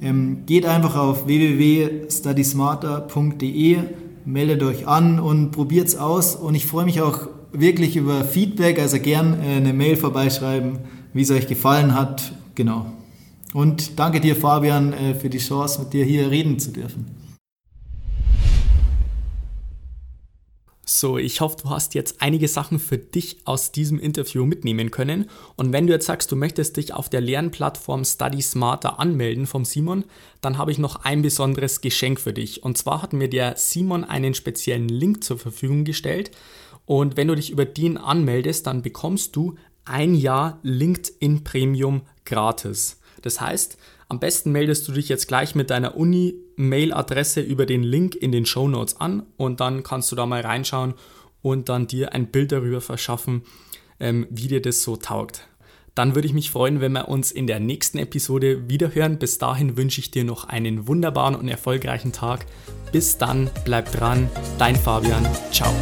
Ähm, 0.00 0.44
geht 0.46 0.64
einfach 0.66 0.94
auf 0.94 1.26
www.studysmarter.de, 1.26 3.78
meldet 4.24 4.62
euch 4.62 4.86
an 4.86 5.18
und 5.18 5.50
probiert 5.50 5.88
es 5.88 5.96
aus. 5.96 6.36
Und 6.36 6.54
ich 6.54 6.66
freue 6.66 6.84
mich 6.84 7.00
auch 7.00 7.26
wirklich 7.52 7.96
über 7.96 8.24
Feedback, 8.24 8.78
also 8.78 8.98
gern 8.98 9.40
äh, 9.40 9.56
eine 9.56 9.72
Mail 9.72 9.96
vorbeischreiben, 9.96 10.78
wie 11.12 11.22
es 11.22 11.30
euch 11.30 11.46
gefallen 11.46 11.94
hat. 11.94 12.32
Genau. 12.54 12.86
Und 13.54 13.98
danke 13.98 14.20
dir, 14.20 14.36
Fabian, 14.36 14.92
äh, 14.92 15.14
für 15.14 15.30
die 15.30 15.38
Chance, 15.38 15.80
mit 15.80 15.92
dir 15.92 16.04
hier 16.04 16.30
reden 16.30 16.58
zu 16.58 16.70
dürfen. 16.70 17.18
So, 20.90 21.18
ich 21.18 21.40
hoffe, 21.42 21.58
du 21.62 21.70
hast 21.70 21.94
jetzt 21.94 22.22
einige 22.22 22.48
Sachen 22.48 22.78
für 22.78 22.96
dich 22.96 23.36
aus 23.44 23.72
diesem 23.72 24.00
Interview 24.00 24.46
mitnehmen 24.46 24.90
können. 24.90 25.28
Und 25.54 25.72
wenn 25.72 25.86
du 25.86 25.92
jetzt 25.92 26.06
sagst, 26.06 26.32
du 26.32 26.34
möchtest 26.34 26.76
dich 26.78 26.94
auf 26.94 27.08
der 27.08 27.20
Lernplattform 27.20 28.04
Study 28.04 28.40
Smarter 28.40 28.98
anmelden 28.98 29.46
vom 29.46 29.64
Simon, 29.64 30.04
dann 30.40 30.56
habe 30.56 30.72
ich 30.72 30.78
noch 30.78 31.04
ein 31.04 31.20
besonderes 31.22 31.82
Geschenk 31.82 32.18
für 32.18 32.32
dich. 32.32 32.62
Und 32.62 32.78
zwar 32.78 33.02
hat 33.02 33.12
mir 33.12 33.28
der 33.28 33.56
Simon 33.56 34.02
einen 34.02 34.32
speziellen 34.34 34.88
Link 34.88 35.22
zur 35.22 35.38
Verfügung 35.38 35.84
gestellt. 35.84 36.30
Und 36.88 37.18
wenn 37.18 37.28
du 37.28 37.34
dich 37.34 37.50
über 37.50 37.66
den 37.66 37.98
anmeldest, 37.98 38.66
dann 38.66 38.80
bekommst 38.80 39.36
du 39.36 39.56
ein 39.84 40.14
Jahr 40.14 40.58
LinkedIn 40.62 41.44
Premium 41.44 42.00
gratis. 42.24 42.98
Das 43.20 43.42
heißt, 43.42 43.76
am 44.08 44.18
besten 44.18 44.52
meldest 44.52 44.88
du 44.88 44.92
dich 44.92 45.10
jetzt 45.10 45.28
gleich 45.28 45.54
mit 45.54 45.68
deiner 45.68 45.98
Uni-Mail-Adresse 45.98 47.42
über 47.42 47.66
den 47.66 47.82
Link 47.82 48.14
in 48.14 48.32
den 48.32 48.46
Show 48.46 48.68
Notes 48.68 49.02
an 49.02 49.24
und 49.36 49.60
dann 49.60 49.82
kannst 49.82 50.10
du 50.10 50.16
da 50.16 50.24
mal 50.24 50.40
reinschauen 50.40 50.94
und 51.42 51.68
dann 51.68 51.88
dir 51.88 52.14
ein 52.14 52.28
Bild 52.28 52.52
darüber 52.52 52.80
verschaffen, 52.80 53.42
ähm, 54.00 54.26
wie 54.30 54.48
dir 54.48 54.62
das 54.62 54.82
so 54.82 54.96
taugt. 54.96 55.46
Dann 55.94 56.14
würde 56.14 56.26
ich 56.26 56.32
mich 56.32 56.50
freuen, 56.50 56.80
wenn 56.80 56.92
wir 56.92 57.08
uns 57.08 57.30
in 57.30 57.46
der 57.46 57.60
nächsten 57.60 57.98
Episode 57.98 58.70
wiederhören. 58.70 59.18
Bis 59.18 59.36
dahin 59.36 59.76
wünsche 59.76 60.00
ich 60.00 60.10
dir 60.10 60.24
noch 60.24 60.44
einen 60.44 60.86
wunderbaren 60.86 61.34
und 61.34 61.48
erfolgreichen 61.48 62.12
Tag. 62.12 62.46
Bis 62.92 63.18
dann, 63.18 63.50
bleib 63.66 63.92
dran, 63.92 64.30
dein 64.58 64.76
Fabian. 64.76 65.28
Ciao. 65.52 65.74